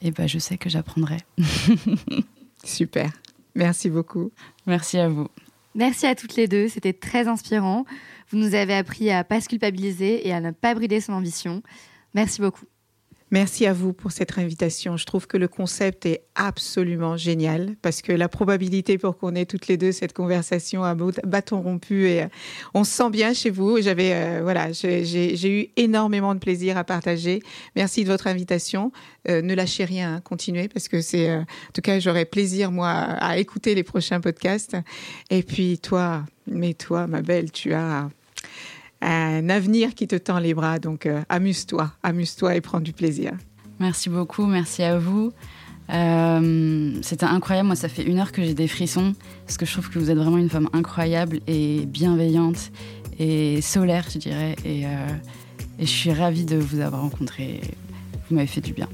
[0.02, 1.18] Eh ben, je sais que j'apprendrai.
[2.64, 3.10] Super.
[3.54, 4.32] Merci beaucoup.
[4.66, 5.28] Merci à vous.
[5.74, 7.84] Merci à toutes les deux, c'était très inspirant.
[8.30, 11.62] Vous nous avez appris à pas se culpabiliser et à ne pas brider son ambition.
[12.14, 12.69] Merci beaucoup.
[13.32, 14.96] Merci à vous pour cette invitation.
[14.96, 19.46] Je trouve que le concept est absolument génial parce que la probabilité pour qu'on ait
[19.46, 22.28] toutes les deux cette conversation à bâton rompu et euh,
[22.74, 23.80] on se sent bien chez vous.
[23.80, 27.40] J'avais euh, voilà, j'ai eu énormément de plaisir à partager.
[27.76, 28.90] Merci de votre invitation.
[29.28, 30.20] Euh, ne lâchez rien, hein.
[30.24, 34.76] continuez parce que c'est en tout cas j'aurai plaisir moi à écouter les prochains podcasts.
[35.30, 38.08] Et puis toi, mais toi, ma belle, tu as
[39.00, 40.78] un avenir qui te tend les bras.
[40.78, 43.32] Donc euh, amuse-toi, amuse-toi et prends du plaisir.
[43.78, 45.32] Merci beaucoup, merci à vous.
[45.92, 49.72] Euh, c'était incroyable, moi ça fait une heure que j'ai des frissons, parce que je
[49.72, 52.70] trouve que vous êtes vraiment une femme incroyable et bienveillante
[53.18, 54.54] et solaire, je dirais.
[54.64, 54.88] Et, euh,
[55.78, 57.60] et je suis ravie de vous avoir rencontré.
[58.28, 58.88] Vous m'avez fait du bien.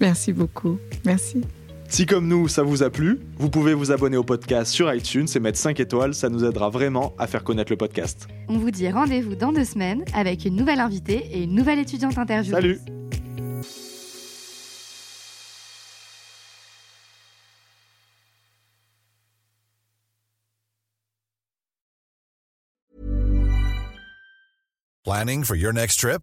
[0.00, 0.78] Merci beaucoup.
[1.04, 1.40] Merci.
[1.88, 5.26] Si comme nous, ça vous a plu, vous pouvez vous abonner au podcast sur iTunes
[5.34, 8.26] et mettre 5 étoiles, ça nous aidera vraiment à faire connaître le podcast.
[8.48, 12.18] On vous dit rendez-vous dans deux semaines avec une nouvelle invitée et une nouvelle étudiante
[12.18, 12.52] interview.
[12.52, 12.80] Salut
[25.04, 26.22] Planning for your next trip?